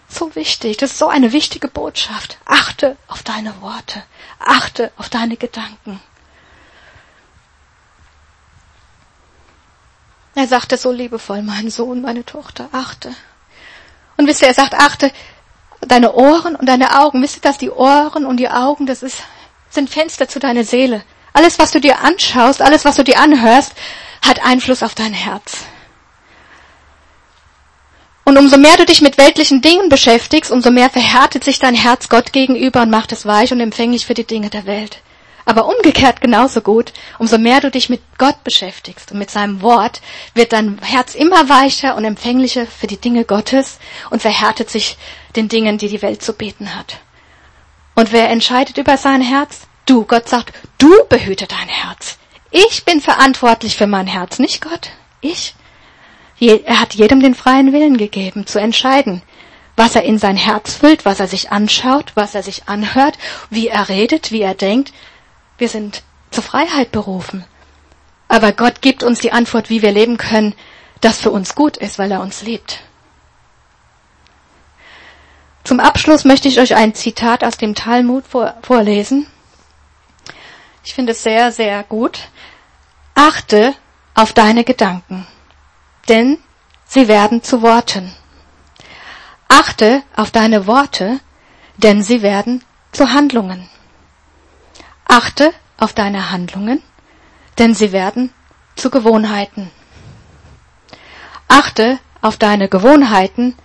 So 0.09 0.35
wichtig, 0.35 0.77
das 0.77 0.93
ist 0.93 0.99
so 0.99 1.09
eine 1.09 1.33
wichtige 1.33 1.69
Botschaft. 1.69 2.39
Achte 2.45 2.97
auf 3.09 3.23
deine 3.23 3.61
Worte, 3.61 4.03
achte 4.39 4.93
auf 4.97 5.09
deine 5.09 5.37
Gedanken. 5.37 6.01
Er 10.35 10.47
sagte 10.47 10.77
so 10.77 10.93
liebevoll, 10.93 11.43
mein 11.43 11.71
Sohn, 11.71 12.03
meine 12.03 12.25
Tochter, 12.25 12.69
achte. 12.73 13.15
Und 14.17 14.27
wisst 14.27 14.43
ihr, 14.43 14.49
er 14.49 14.55
sagt, 14.55 14.75
achte 14.75 15.11
deine 15.81 16.13
Ohren 16.13 16.57
und 16.57 16.69
deine 16.69 17.01
Augen. 17.01 17.23
Wisst 17.23 17.37
ihr, 17.37 17.43
dass 17.43 17.59
die 17.59 17.71
Ohren 17.71 18.27
und 18.27 18.37
die 18.37 18.49
Augen, 18.49 18.87
das 18.87 19.03
ist, 19.03 19.23
sind 19.71 19.91
Fenster 19.91 20.29
zu 20.29 20.39
deiner 20.39 20.65
Seele. 20.65 21.03
Alles, 21.33 21.59
was 21.59 21.71
du 21.71 21.81
dir 21.81 22.01
anschaust, 22.01 22.61
alles, 22.63 22.85
was 22.85 22.97
du 22.97 23.05
dir 23.05 23.19
anhörst, 23.19 23.73
hat 24.27 24.45
Einfluss 24.45 24.83
auf 24.83 24.95
dein 24.95 25.15
Herz. 25.15 25.59
Und 28.25 28.37
umso 28.37 28.59
mehr 28.59 28.77
du 28.77 28.85
dich 28.85 29.01
mit 29.01 29.19
weltlichen 29.19 29.61
Dingen 29.61 29.89
beschäftigst, 29.89 30.53
umso 30.53 30.71
mehr 30.71 30.91
verhärtet 30.91 31.43
sich 31.43 31.59
dein 31.59 31.75
Herz 31.75 32.09
Gott 32.09 32.33
gegenüber 32.33 32.83
und 32.83 32.91
macht 32.91 33.13
es 33.13 33.27
weich 33.27 33.53
und 33.53 33.61
empfänglich 33.61 34.07
für 34.07 34.15
die 34.15 34.27
Dinge 34.27 34.51
der 34.51 34.67
Welt. 34.67 35.03
Aber 35.51 35.67
umgekehrt 35.67 36.21
genauso 36.21 36.61
gut, 36.61 36.93
umso 37.19 37.37
mehr 37.37 37.61
du 37.61 37.73
dich 37.73 37.91
mit 37.91 38.01
Gott 38.19 38.45
beschäftigst 38.45 39.11
und 39.11 39.19
mit 39.19 39.33
seinem 39.33 39.63
Wort, 39.63 40.01
wird 40.33 40.53
dein 40.53 40.79
Herz 40.81 41.17
immer 41.17 41.49
weicher 41.49 41.97
und 41.97 42.05
empfänglicher 42.05 42.69
für 42.69 42.87
die 42.87 43.01
Dinge 43.01 43.25
Gottes 43.25 43.81
und 44.11 44.23
verhärtet 44.23 44.71
sich 44.71 44.97
den 45.35 45.49
Dingen, 45.49 45.77
die 45.77 45.89
die 45.89 46.03
Welt 46.03 46.23
zu 46.23 46.35
beten 46.35 46.77
hat. 46.77 46.99
Und 47.97 48.13
wer 48.13 48.31
entscheidet 48.31 48.79
über 48.79 48.97
sein 48.97 49.23
Herz? 49.23 49.63
Du. 49.87 50.05
Gott 50.05 50.29
sagt, 50.29 50.55
du 50.79 50.93
behüte 51.09 51.49
dein 51.49 51.67
Herz. 51.67 52.17
Ich 52.53 52.85
bin 52.85 53.01
verantwortlich 53.01 53.77
für 53.77 53.89
mein 53.89 54.07
Herz, 54.07 54.39
nicht 54.39 54.63
Gott. 54.63 54.91
Ich. 55.21 55.57
Er 56.39 56.79
hat 56.79 56.95
jedem 56.95 57.19
den 57.19 57.35
freien 57.35 57.73
Willen 57.73 57.97
gegeben, 57.97 58.47
zu 58.47 58.61
entscheiden, 58.61 59.21
was 59.75 59.97
er 59.97 60.05
in 60.05 60.17
sein 60.17 60.37
Herz 60.37 60.75
füllt, 60.75 61.05
was 61.05 61.19
er 61.19 61.27
sich 61.27 61.51
anschaut, 61.51 62.13
was 62.15 62.37
er 62.37 62.45
sich 62.45 62.69
anhört, 62.69 63.19
wie 63.51 63.67
er 63.67 63.89
redet, 63.89 64.31
wie 64.31 64.43
er 64.43 64.55
denkt, 64.55 64.93
wir 65.61 65.69
sind 65.69 66.03
zur 66.31 66.43
Freiheit 66.43 66.91
berufen. 66.93 67.45
Aber 68.29 68.53
Gott 68.53 68.81
gibt 68.81 69.03
uns 69.03 69.19
die 69.19 69.33
Antwort, 69.33 69.71
wie 69.71 69.83
wir 69.83 69.93
leben 69.93 70.17
können, 70.17 70.55
das 71.01 71.21
für 71.21 71.31
uns 71.31 71.55
gut 71.55 71.77
ist, 71.77 71.99
weil 71.99 72.11
er 72.13 72.21
uns 72.21 72.43
liebt. 72.43 72.83
Zum 75.65 75.81
Abschluss 75.81 76.25
möchte 76.25 76.49
ich 76.49 76.59
euch 76.59 76.75
ein 76.75 76.95
Zitat 76.95 77.45
aus 77.45 77.57
dem 77.57 77.75
Talmud 77.75 78.27
vor, 78.27 78.55
vorlesen. 78.63 79.27
Ich 80.85 80.95
finde 80.95 81.13
es 81.13 81.23
sehr, 81.23 81.53
sehr 81.53 81.83
gut. 81.85 82.29
Achte 83.15 83.75
auf 84.15 84.33
deine 84.33 84.65
Gedanken, 84.65 85.27
denn 86.09 86.39
sie 86.87 87.09
werden 87.09 87.43
zu 87.43 87.63
Worten. 87.63 88.15
Achte 89.49 90.03
auf 90.17 90.31
deine 90.31 90.67
Worte, 90.67 91.21
denn 91.77 92.03
sie 92.03 92.23
werden 92.23 92.65
zu 92.93 93.11
Handlungen. 93.11 93.69
Achte 95.13 95.53
auf 95.77 95.93
deine 95.93 96.31
Handlungen, 96.31 96.81
denn 97.59 97.75
sie 97.75 97.91
werden 97.91 98.33
zu 98.77 98.91
Gewohnheiten. 98.91 99.73
Achte 101.49 101.99
auf 102.21 102.37
deine 102.37 102.69
Gewohnheiten, 102.69 103.57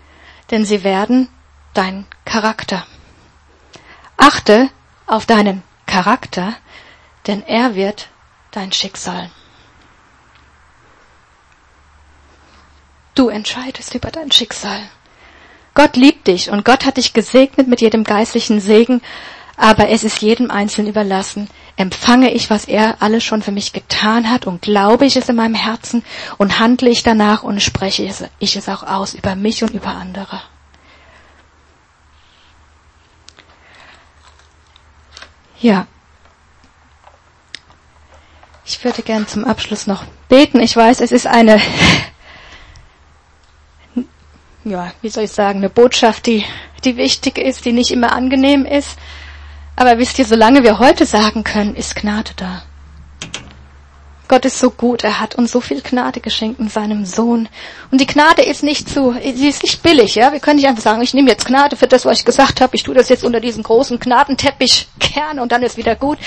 denn 0.50 0.66
sie 0.66 0.84
werden 0.84 1.30
dein 1.76 2.08
Charakter. 2.26 2.88
Achte 4.18 4.72
auf 5.06 5.28
deinen 5.28 5.62
Charakter, 5.86 6.56
denn 7.28 7.44
er 7.44 7.76
wird 7.76 8.08
dein 8.50 8.72
Schicksal. 8.72 9.30
Du 13.14 13.30
entscheidest 13.30 13.94
über 13.94 14.10
dein 14.10 14.32
Schicksal. 14.32 14.82
Gott 15.76 15.96
liebt 15.96 16.26
dich 16.26 16.50
und 16.50 16.66
Gott 16.66 16.86
hat 16.86 16.98
dich 16.98 17.14
gesegnet 17.14 17.68
mit 17.68 17.82
jedem 17.82 18.04
geistlichen 18.04 18.60
Segen, 18.60 19.04
aber 19.58 19.90
es 19.90 20.04
ist 20.04 20.22
jedem 20.22 20.52
Einzelnen 20.52 20.90
überlassen. 20.90 21.50
Empfange 21.78 22.32
ich, 22.32 22.50
was 22.50 22.66
er 22.66 23.02
alles 23.02 23.24
schon 23.24 23.42
für 23.42 23.52
mich 23.52 23.74
getan 23.74 24.30
hat 24.30 24.48
und 24.48 24.62
glaube 24.62 25.06
ich 25.06 25.16
es 25.16 25.30
in 25.30 25.36
meinem 25.36 25.56
Herzen 25.56 26.04
und 26.38 26.60
handle 26.60 26.90
ich 26.90 27.04
danach 27.04 27.44
und 27.44 27.62
spreche 27.62 28.10
ich 28.40 28.56
es 28.56 28.70
auch 28.70 28.84
aus 28.84 29.14
über 29.14 29.36
mich 29.36 29.64
und 29.64 29.72
über 29.72 29.90
andere. 29.90 30.42
Ja. 35.60 35.88
Ich 38.66 38.84
würde 38.84 39.04
gern 39.04 39.28
zum 39.28 39.46
Abschluss 39.46 39.88
noch 39.88 40.04
beten. 40.28 40.60
Ich 40.60 40.76
weiß, 40.76 41.02
es 41.02 41.12
ist 41.12 41.28
eine, 41.28 41.62
ja, 44.64 44.92
wie 45.02 45.10
soll 45.10 45.26
ich 45.26 45.32
sagen, 45.32 45.60
eine 45.60 45.70
Botschaft, 45.70 46.26
die, 46.26 46.44
die 46.84 46.98
wichtig 46.98 47.38
ist, 47.38 47.66
die 47.66 47.74
nicht 47.74 47.92
immer 47.92 48.12
angenehm 48.14 48.66
ist. 48.66 48.98
Aber 49.76 49.98
wisst 49.98 50.18
ihr, 50.20 50.26
solange 50.26 50.64
wir 50.64 50.80
heute 50.80 51.06
sagen 51.06 51.44
können, 51.44 51.76
ist 51.76 51.96
Gnade 51.96 52.32
da. 52.36 52.64
Gott 54.28 54.46
ist 54.46 54.58
so 54.58 54.72
gut, 54.72 55.04
er 55.04 55.20
hat 55.20 55.36
uns 55.36 55.52
so 55.52 55.62
viel 55.62 55.82
Gnade 55.82 56.20
geschenkt 56.20 56.60
in 56.60 56.68
seinem 56.68 57.06
Sohn. 57.06 57.48
Und 57.92 58.02
die 58.02 58.08
Gnade 58.08 58.42
ist 58.42 58.64
nicht 58.64 58.90
zu, 58.90 59.14
sie 59.14 59.48
ist 59.48 59.62
nicht 59.62 59.84
billig, 59.84 60.16
ja. 60.16 60.32
Wir 60.32 60.40
können 60.40 60.56
nicht 60.56 60.68
einfach 60.68 60.82
sagen, 60.82 61.02
ich 61.02 61.14
nehme 61.14 61.30
jetzt 61.30 61.46
Gnade 61.46 61.76
für 61.76 61.88
das, 61.88 62.06
was 62.06 62.20
ich 62.20 62.26
gesagt 62.26 62.60
habe, 62.60 62.76
ich 62.76 62.84
tue 62.84 62.96
das 62.96 63.10
jetzt 63.10 63.24
unter 63.24 63.40
diesen 63.40 63.62
großen 63.62 64.00
Gnadenteppich 64.00 64.88
kern 65.00 65.40
und 65.40 65.52
dann 65.52 65.62
ist 65.62 65.78
wieder 65.78 65.96
gut. 65.96 66.18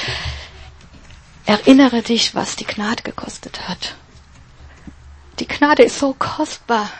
Erinnere 1.44 2.02
dich, 2.02 2.34
was 2.34 2.56
die 2.56 2.66
Gnade 2.66 3.02
gekostet 3.02 3.68
hat. 3.68 3.96
Die 5.40 5.48
Gnade 5.48 5.82
ist 5.82 5.98
so 5.98 6.14
kostbar. 6.16 6.90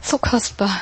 So 0.00 0.16
kostbar. 0.16 0.80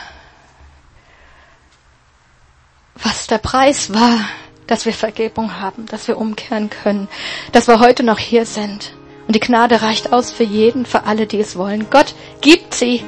Der 3.28 3.38
Preis 3.38 3.92
war, 3.92 4.20
dass 4.68 4.84
wir 4.86 4.92
Vergebung 4.92 5.60
haben, 5.60 5.86
dass 5.86 6.06
wir 6.06 6.16
umkehren 6.16 6.70
können, 6.70 7.08
dass 7.50 7.66
wir 7.66 7.80
heute 7.80 8.04
noch 8.04 8.18
hier 8.18 8.46
sind. 8.46 8.92
Und 9.26 9.34
die 9.34 9.40
Gnade 9.40 9.82
reicht 9.82 10.12
aus 10.12 10.30
für 10.30 10.44
jeden, 10.44 10.86
für 10.86 11.04
alle, 11.06 11.26
die 11.26 11.40
es 11.40 11.56
wollen. 11.56 11.86
Gott 11.90 12.14
gibt 12.40 12.74
sie 12.74 13.02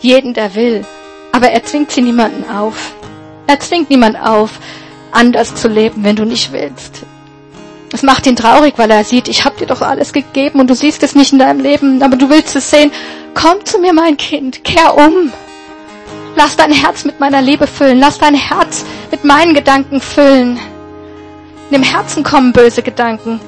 jeden, 0.00 0.32
der 0.32 0.54
will. 0.54 0.86
Aber 1.32 1.50
er 1.50 1.62
zwingt 1.62 1.90
sie 1.90 2.00
niemanden 2.00 2.48
auf. 2.48 2.94
Er 3.46 3.60
zwingt 3.60 3.90
niemanden 3.90 4.18
auf, 4.18 4.60
anders 5.12 5.54
zu 5.54 5.68
leben, 5.68 6.04
wenn 6.04 6.16
du 6.16 6.24
nicht 6.24 6.52
willst. 6.52 7.02
Es 7.92 8.02
macht 8.02 8.26
ihn 8.26 8.36
traurig, 8.36 8.74
weil 8.78 8.90
er 8.90 9.04
sieht, 9.04 9.28
ich 9.28 9.44
habe 9.44 9.58
dir 9.58 9.66
doch 9.66 9.82
alles 9.82 10.14
gegeben 10.14 10.60
und 10.60 10.68
du 10.68 10.74
siehst 10.74 11.02
es 11.02 11.14
nicht 11.14 11.32
in 11.32 11.38
deinem 11.38 11.60
Leben, 11.60 12.02
aber 12.02 12.16
du 12.16 12.30
willst 12.30 12.56
es 12.56 12.70
sehen. 12.70 12.92
Komm 13.34 13.62
zu 13.64 13.78
mir, 13.78 13.92
mein 13.92 14.16
Kind, 14.16 14.64
kehr 14.64 14.94
um. 14.96 15.32
Lass 16.38 16.54
dein 16.54 16.70
Herz 16.70 17.04
mit 17.04 17.18
meiner 17.18 17.42
Liebe 17.42 17.66
füllen. 17.66 17.98
Lass 17.98 18.20
dein 18.20 18.36
Herz 18.36 18.84
mit 19.10 19.24
meinen 19.24 19.54
Gedanken 19.54 20.00
füllen. 20.00 20.56
In 21.68 21.72
dem 21.72 21.82
Herzen 21.82 22.22
kommen 22.22 22.52
böse 22.52 22.80
Gedanken. 22.80 23.40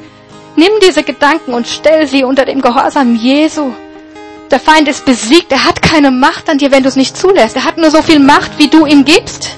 Nimm 0.57 0.72
diese 0.83 1.05
Gedanken 1.05 1.55
und 1.55 1.68
stell 1.68 2.09
sie 2.09 2.24
unter 2.24 2.44
dem 2.44 2.61
Gehorsam 2.61 3.14
Jesu. 3.14 3.70
Der 4.50 4.59
Feind 4.59 4.88
ist 4.88 5.05
besiegt. 5.05 5.53
Er 5.53 5.64
hat 5.66 5.81
keine 5.81 6.11
Macht 6.11 6.50
an 6.50 6.59
dir, 6.59 6.72
wenn 6.72 6.83
du 6.83 6.88
es 6.88 6.96
nicht 6.96 7.16
zulässt. 7.16 7.55
Er 7.55 7.64
hat 7.64 7.76
nur 7.76 7.92
so 7.92 8.03
viel 8.03 8.18
Macht, 8.18 8.59
wie 8.59 8.66
du 8.66 8.85
ihm 8.87 9.05
gibst. 9.05 9.50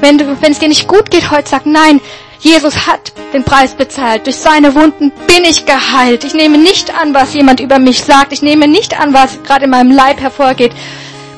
Wenn, 0.00 0.16
du, 0.16 0.40
wenn 0.40 0.52
es 0.52 0.60
dir 0.60 0.68
nicht 0.68 0.88
gut 0.88 1.10
geht 1.10 1.30
heute, 1.30 1.50
sag 1.50 1.66
nein. 1.66 2.00
Jesus 2.38 2.86
hat 2.86 3.12
den 3.34 3.44
Preis 3.44 3.74
bezahlt. 3.74 4.24
Durch 4.24 4.36
seine 4.36 4.74
Wunden 4.74 5.12
bin 5.26 5.44
ich 5.44 5.66
geheilt. 5.66 6.24
Ich 6.24 6.32
nehme 6.32 6.56
nicht 6.56 6.98
an, 6.98 7.12
was 7.12 7.34
jemand 7.34 7.60
über 7.60 7.78
mich 7.78 8.02
sagt. 8.02 8.32
Ich 8.32 8.40
nehme 8.40 8.66
nicht 8.66 8.98
an, 8.98 9.12
was 9.12 9.42
gerade 9.42 9.66
in 9.66 9.70
meinem 9.70 9.90
Leib 9.90 10.22
hervorgeht. 10.22 10.72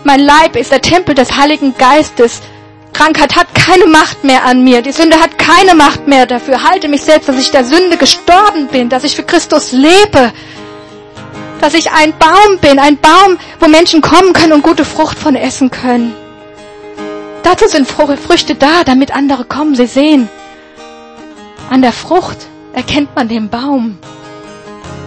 Mein 0.04 0.20
Leib 0.20 0.56
ist 0.56 0.72
der 0.72 0.80
Tempel 0.80 1.14
des 1.14 1.36
Heiligen 1.36 1.74
Geistes. 1.76 2.40
Krankheit 2.92 3.36
hat 3.36 3.54
keine 3.54 3.86
Macht 3.86 4.24
mehr 4.24 4.44
an 4.44 4.64
mir. 4.64 4.82
Die 4.82 4.92
Sünde 4.92 5.20
hat 5.20 5.38
keine 5.38 5.74
Macht 5.74 6.08
mehr 6.08 6.26
dafür. 6.26 6.62
Halte 6.62 6.88
mich 6.88 7.02
selbst, 7.02 7.28
dass 7.28 7.38
ich 7.38 7.50
der 7.50 7.64
Sünde 7.64 7.96
gestorben 7.96 8.66
bin, 8.66 8.88
dass 8.88 9.04
ich 9.04 9.14
für 9.14 9.22
Christus 9.22 9.70
lebe, 9.70 10.32
dass 11.60 11.74
ich 11.74 11.92
ein 11.92 12.12
Baum 12.18 12.58
bin, 12.60 12.80
ein 12.80 12.98
Baum, 12.98 13.38
wo 13.60 13.68
Menschen 13.68 14.02
kommen 14.02 14.32
können 14.32 14.52
und 14.52 14.62
gute 14.62 14.84
Frucht 14.84 15.18
von 15.18 15.36
essen 15.36 15.70
können. 15.70 16.12
Dazu 17.44 17.68
sind 17.68 17.88
Früchte 17.88 18.56
da, 18.56 18.82
damit 18.84 19.14
andere 19.14 19.44
kommen, 19.44 19.76
sie 19.76 19.86
sehen. 19.86 20.28
An 21.70 21.80
der 21.80 21.92
Frucht 21.92 22.38
erkennt 22.72 23.14
man 23.14 23.28
den 23.28 23.48
Baum. 23.48 23.98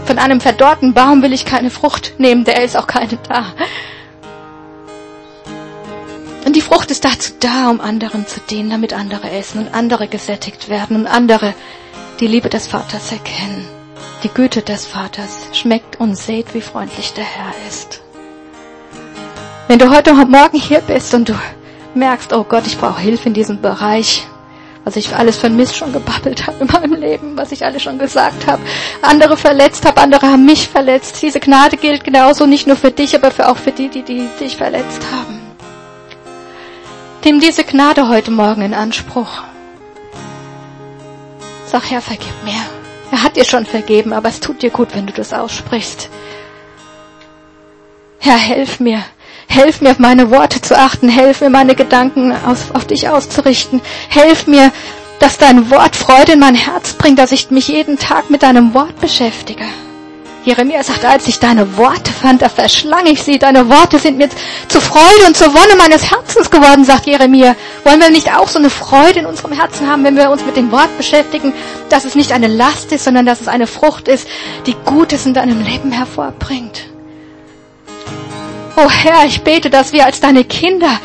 Von 0.05 0.19
einem 0.19 0.39
verdorrten 0.39 0.93
Baum 0.93 1.21
will 1.21 1.33
ich 1.33 1.45
keine 1.45 1.69
Frucht 1.69 2.13
nehmen, 2.17 2.45
der 2.45 2.63
ist 2.63 2.77
auch 2.77 2.87
keine 2.87 3.17
da. 3.27 3.53
Und 6.45 6.55
die 6.55 6.61
Frucht 6.61 6.91
ist 6.91 7.03
dazu 7.03 7.33
da, 7.39 7.71
um 7.71 7.81
anderen 7.81 8.27
zu 8.27 8.39
dienen, 8.39 8.69
damit 8.69 8.93
andere 8.93 9.31
essen 9.31 9.59
und 9.59 9.73
andere 9.73 10.07
gesättigt 10.07 10.69
werden 10.69 10.95
und 10.95 11.07
andere 11.07 11.55
die 12.19 12.27
Liebe 12.27 12.49
des 12.49 12.67
Vaters 12.67 13.11
erkennen. 13.11 13.67
Die 14.23 14.29
Güte 14.29 14.61
des 14.61 14.85
Vaters 14.85 15.39
schmeckt 15.53 15.99
und 15.99 16.15
seht, 16.15 16.53
wie 16.53 16.61
freundlich 16.61 17.13
der 17.13 17.23
Herr 17.23 17.51
ist. 17.67 18.01
Wenn 19.67 19.79
du 19.79 19.89
heute 19.89 20.13
Morgen 20.13 20.59
hier 20.59 20.81
bist 20.81 21.15
und 21.15 21.29
du 21.29 21.33
merkst, 21.95 22.31
oh 22.31 22.43
Gott, 22.43 22.67
ich 22.67 22.77
brauche 22.77 23.01
Hilfe 23.01 23.29
in 23.29 23.33
diesem 23.33 23.59
Bereich, 23.59 24.27
was 24.83 24.97
ich 24.97 25.15
alles 25.15 25.37
für 25.37 25.47
ein 25.47 25.55
Mist 25.55 25.75
schon 25.75 25.93
gebabbelt 25.93 26.45
habe 26.45 26.57
in 26.59 26.67
meinem 26.67 26.93
Leben, 26.93 27.35
was 27.35 27.51
ich 27.51 27.65
alles 27.65 27.81
schon 27.81 27.97
gesagt 27.97 28.45
habe, 28.45 28.61
andere 29.01 29.35
verletzt 29.35 29.83
habe, 29.87 29.99
andere 29.99 30.27
haben 30.27 30.45
mich 30.45 30.69
verletzt. 30.69 31.23
Diese 31.23 31.39
Gnade 31.39 31.77
gilt 31.77 32.03
genauso 32.03 32.45
nicht 32.45 32.67
nur 32.67 32.75
für 32.75 32.91
dich, 32.91 33.15
aber 33.15 33.49
auch 33.49 33.57
für 33.57 33.71
die, 33.71 33.89
die, 33.89 34.03
die 34.03 34.27
dich 34.39 34.57
verletzt 34.57 35.01
haben. 35.11 35.44
Nimm 37.25 37.39
diese 37.39 37.63
Gnade 37.63 38.07
heute 38.07 38.29
Morgen 38.29 38.61
in 38.61 38.75
Anspruch. 38.75 39.41
Sag, 41.65 41.89
Herr, 41.89 41.99
vergib 41.99 42.43
mir. 42.43 42.53
Er 43.11 43.23
hat 43.23 43.35
dir 43.35 43.45
schon 43.45 43.65
vergeben, 43.65 44.13
aber 44.13 44.29
es 44.29 44.39
tut 44.39 44.61
dir 44.61 44.69
gut, 44.69 44.89
wenn 44.93 45.07
du 45.07 45.13
das 45.13 45.33
aussprichst. 45.33 46.09
Herr, 48.19 48.37
helf 48.37 48.79
mir. 48.79 49.03
Helf 49.47 49.81
mir, 49.81 49.89
auf 49.89 49.97
meine 49.97 50.29
Worte 50.29 50.61
zu 50.61 50.77
achten. 50.77 51.09
Helf 51.09 51.41
mir, 51.41 51.49
meine 51.49 51.73
Gedanken 51.73 52.31
auf, 52.31 52.75
auf 52.75 52.85
dich 52.85 53.09
auszurichten. 53.09 53.81
Helf 54.07 54.45
mir, 54.45 54.71
dass 55.17 55.39
dein 55.39 55.71
Wort 55.71 55.95
Freude 55.95 56.33
in 56.33 56.39
mein 56.39 56.53
Herz 56.53 56.93
bringt, 56.93 57.17
dass 57.17 57.31
ich 57.31 57.49
mich 57.49 57.69
jeden 57.69 57.97
Tag 57.97 58.29
mit 58.29 58.43
deinem 58.43 58.75
Wort 58.75 59.01
beschäftige. 59.01 59.65
Jeremia 60.45 60.83
sagt, 60.83 61.03
als 61.03 61.27
ich 61.27 61.39
deine 61.39 61.75
Worte 61.75 62.11
fand, 62.11 62.43
da 62.43 62.49
verschlang 62.49 63.07
ich 63.07 63.23
sie. 63.23 63.39
Deine 63.39 63.67
Worte 63.67 63.97
sind 63.97 64.17
mir 64.19 64.29
zu 64.67 64.79
Freude 64.79 65.25
und 65.25 65.35
zur 65.35 65.47
Wonne 65.55 65.75
meines 65.75 66.11
Herzens 66.11 66.51
geworden, 66.51 66.85
sagt 66.85 67.07
Jeremia. 67.07 67.55
Wollen 67.83 67.99
wir 67.99 68.11
nicht 68.11 68.31
auch 68.31 68.47
so 68.47 68.59
eine 68.59 68.69
Freude 68.69 69.21
in 69.21 69.25
unserem 69.25 69.53
Herzen 69.53 69.89
haben, 69.89 70.03
wenn 70.03 70.15
wir 70.15 70.29
uns 70.29 70.45
mit 70.45 70.55
dem 70.55 70.71
Wort 70.71 70.95
beschäftigen, 70.97 71.51
dass 71.89 72.05
es 72.05 72.13
nicht 72.13 72.31
eine 72.31 72.47
Last 72.47 72.91
ist, 72.91 73.05
sondern 73.05 73.25
dass 73.25 73.41
es 73.41 73.47
eine 73.47 73.65
Frucht 73.65 74.07
ist, 74.07 74.27
die 74.67 74.75
Gutes 74.85 75.25
in 75.25 75.33
deinem 75.33 75.63
Leben 75.63 75.91
hervorbringt? 75.91 76.89
Oh 78.77 78.89
Herr, 78.89 79.25
ich 79.25 79.41
bete, 79.41 79.71
dass 79.71 79.93
wir 79.93 80.05
als 80.05 80.19
deine 80.19 80.43
Kinder 80.43 80.99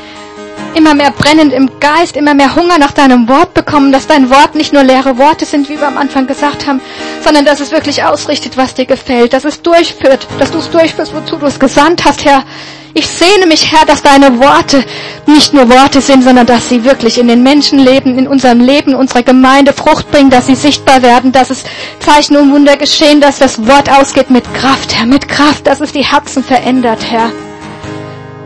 immer 0.74 0.94
mehr 0.94 1.10
brennend 1.10 1.52
im 1.52 1.70
Geist, 1.80 2.16
immer 2.16 2.34
mehr 2.34 2.54
Hunger 2.54 2.78
nach 2.78 2.92
deinem 2.92 3.28
Wort 3.28 3.54
bekommen, 3.54 3.92
dass 3.92 4.06
dein 4.06 4.30
Wort 4.30 4.54
nicht 4.54 4.72
nur 4.72 4.82
leere 4.82 5.18
Worte 5.18 5.44
sind, 5.44 5.68
wie 5.68 5.78
wir 5.80 5.86
am 5.88 5.98
Anfang 5.98 6.26
gesagt 6.26 6.66
haben, 6.66 6.80
sondern 7.22 7.44
dass 7.44 7.60
es 7.60 7.72
wirklich 7.72 8.04
ausrichtet, 8.04 8.56
was 8.56 8.74
dir 8.74 8.86
gefällt, 8.86 9.32
dass 9.32 9.44
es 9.44 9.62
durchführt, 9.62 10.26
dass 10.38 10.50
du 10.50 10.58
es 10.58 10.70
durchführst, 10.70 11.14
wozu 11.14 11.36
du 11.36 11.46
es 11.46 11.58
gesandt 11.58 12.04
hast, 12.04 12.24
Herr. 12.24 12.44
Ich 12.92 13.06
sehne 13.06 13.46
mich, 13.46 13.70
Herr, 13.70 13.86
dass 13.86 14.02
deine 14.02 14.40
Worte 14.40 14.84
nicht 15.26 15.54
nur 15.54 15.68
Worte 15.70 16.00
sind, 16.00 16.24
sondern 16.24 16.46
dass 16.46 16.68
sie 16.68 16.82
wirklich 16.84 17.18
in 17.18 17.28
den 17.28 17.42
Menschenleben, 17.44 18.18
in 18.18 18.26
unserem 18.26 18.58
Leben, 18.60 18.94
unserer 18.96 19.22
Gemeinde 19.22 19.72
Frucht 19.72 20.10
bringen, 20.10 20.30
dass 20.30 20.46
sie 20.46 20.56
sichtbar 20.56 21.02
werden, 21.02 21.30
dass 21.30 21.50
es 21.50 21.64
Zeichen 22.00 22.36
und 22.36 22.52
Wunder 22.52 22.76
geschehen, 22.76 23.20
dass 23.20 23.38
das 23.38 23.64
Wort 23.68 23.88
ausgeht 23.90 24.30
mit 24.30 24.52
Kraft, 24.54 24.96
Herr, 24.96 25.06
mit 25.06 25.28
Kraft, 25.28 25.68
dass 25.68 25.80
es 25.80 25.92
die 25.92 26.04
Herzen 26.04 26.42
verändert, 26.42 27.00
Herr. 27.08 27.30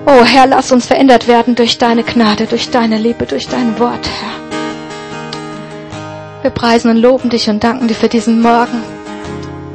Oh 0.07 0.23
Herr, 0.23 0.47
lass 0.47 0.71
uns 0.71 0.87
verändert 0.87 1.29
werden 1.29 1.55
durch 1.55 1.79
deine 1.79 2.03
Gnade, 2.03 2.47
durch 2.47 2.69
deine 2.71 2.99
Liebe, 2.99 3.25
durch 3.25 3.49
dein 3.49 3.79
Wort, 3.79 4.07
Herr. 4.21 4.45
Wir 6.43 6.51
preisen 6.51 6.91
und 6.91 6.99
loben 6.99 7.31
dich 7.31 7.49
und 7.49 7.65
danken 7.65 7.89
dir 7.89 7.95
für 7.95 8.11
diesen 8.11 8.43
Morgen. 8.43 8.83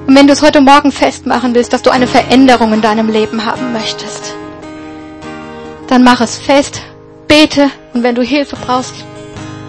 Und 0.06 0.16
wenn 0.16 0.28
du 0.28 0.34
es 0.34 0.44
heute 0.44 0.62
Morgen 0.62 0.92
festmachen 0.92 1.56
willst, 1.56 1.74
dass 1.74 1.82
du 1.82 1.90
eine 1.90 2.06
Veränderung 2.06 2.74
in 2.74 2.82
deinem 2.82 3.10
Leben 3.10 3.44
haben 3.44 3.74
möchtest, 3.74 4.36
dann 5.88 6.04
mach 6.04 6.22
es 6.22 6.38
fest, 6.38 6.84
bete 7.28 7.72
und 7.96 8.04
wenn 8.04 8.14
du 8.14 8.22
Hilfe 8.22 8.56
brauchst 8.56 8.94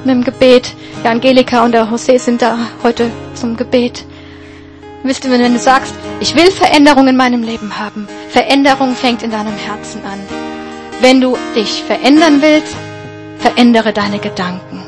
mit 0.05 0.15
dem 0.15 0.25
Gebet, 0.25 0.75
ja, 1.05 1.11
Angelika 1.11 1.65
und 1.65 1.73
der 1.73 1.87
José 1.87 2.19
sind 2.19 2.43
da 2.43 2.59
heute 2.83 3.11
zum 3.33 3.57
Gebet. 3.57 4.05
Wisst 5.05 5.25
ihr, 5.25 5.31
wenn 5.31 5.55
du 5.55 5.59
sagst, 5.59 5.95
ich 6.21 6.37
will 6.37 6.51
Veränderung 6.51 7.09
in 7.09 7.17
meinem 7.17 7.43
Leben 7.43 7.79
haben, 7.79 8.07
Veränderung 8.29 8.95
fängt 8.95 9.23
in 9.23 9.31
deinem 9.31 9.57
Herzen 9.57 10.03
an. 10.05 10.50
Wenn 11.01 11.21
du 11.21 11.37
dich 11.55 11.83
verändern 11.83 12.43
willst, 12.43 12.77
verändere 13.39 13.93
deine 13.93 14.19
Gedanken. 14.19 14.83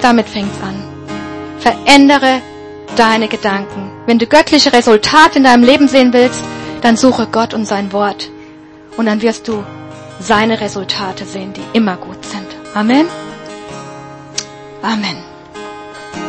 Damit 0.00 0.28
fängt's 0.28 0.60
an. 0.62 0.74
Verändere 1.58 2.40
deine 2.96 3.28
Gedanken. 3.28 3.90
Wenn 4.06 4.18
du 4.18 4.26
göttliche 4.26 4.72
Resultate 4.72 5.38
in 5.38 5.44
deinem 5.44 5.64
Leben 5.64 5.88
sehen 5.88 6.12
willst, 6.12 6.42
dann 6.80 6.96
suche 6.96 7.26
Gott 7.26 7.54
und 7.54 7.66
sein 7.66 7.92
Wort. 7.92 8.30
Und 8.96 9.06
dann 9.06 9.20
wirst 9.20 9.48
du 9.48 9.62
seine 10.20 10.60
Resultate 10.60 11.24
sehen, 11.24 11.52
die 11.52 11.76
immer 11.76 11.96
gut 11.96 12.24
sind. 12.24 12.46
Amen. 12.74 13.06
Amen. 14.82 15.35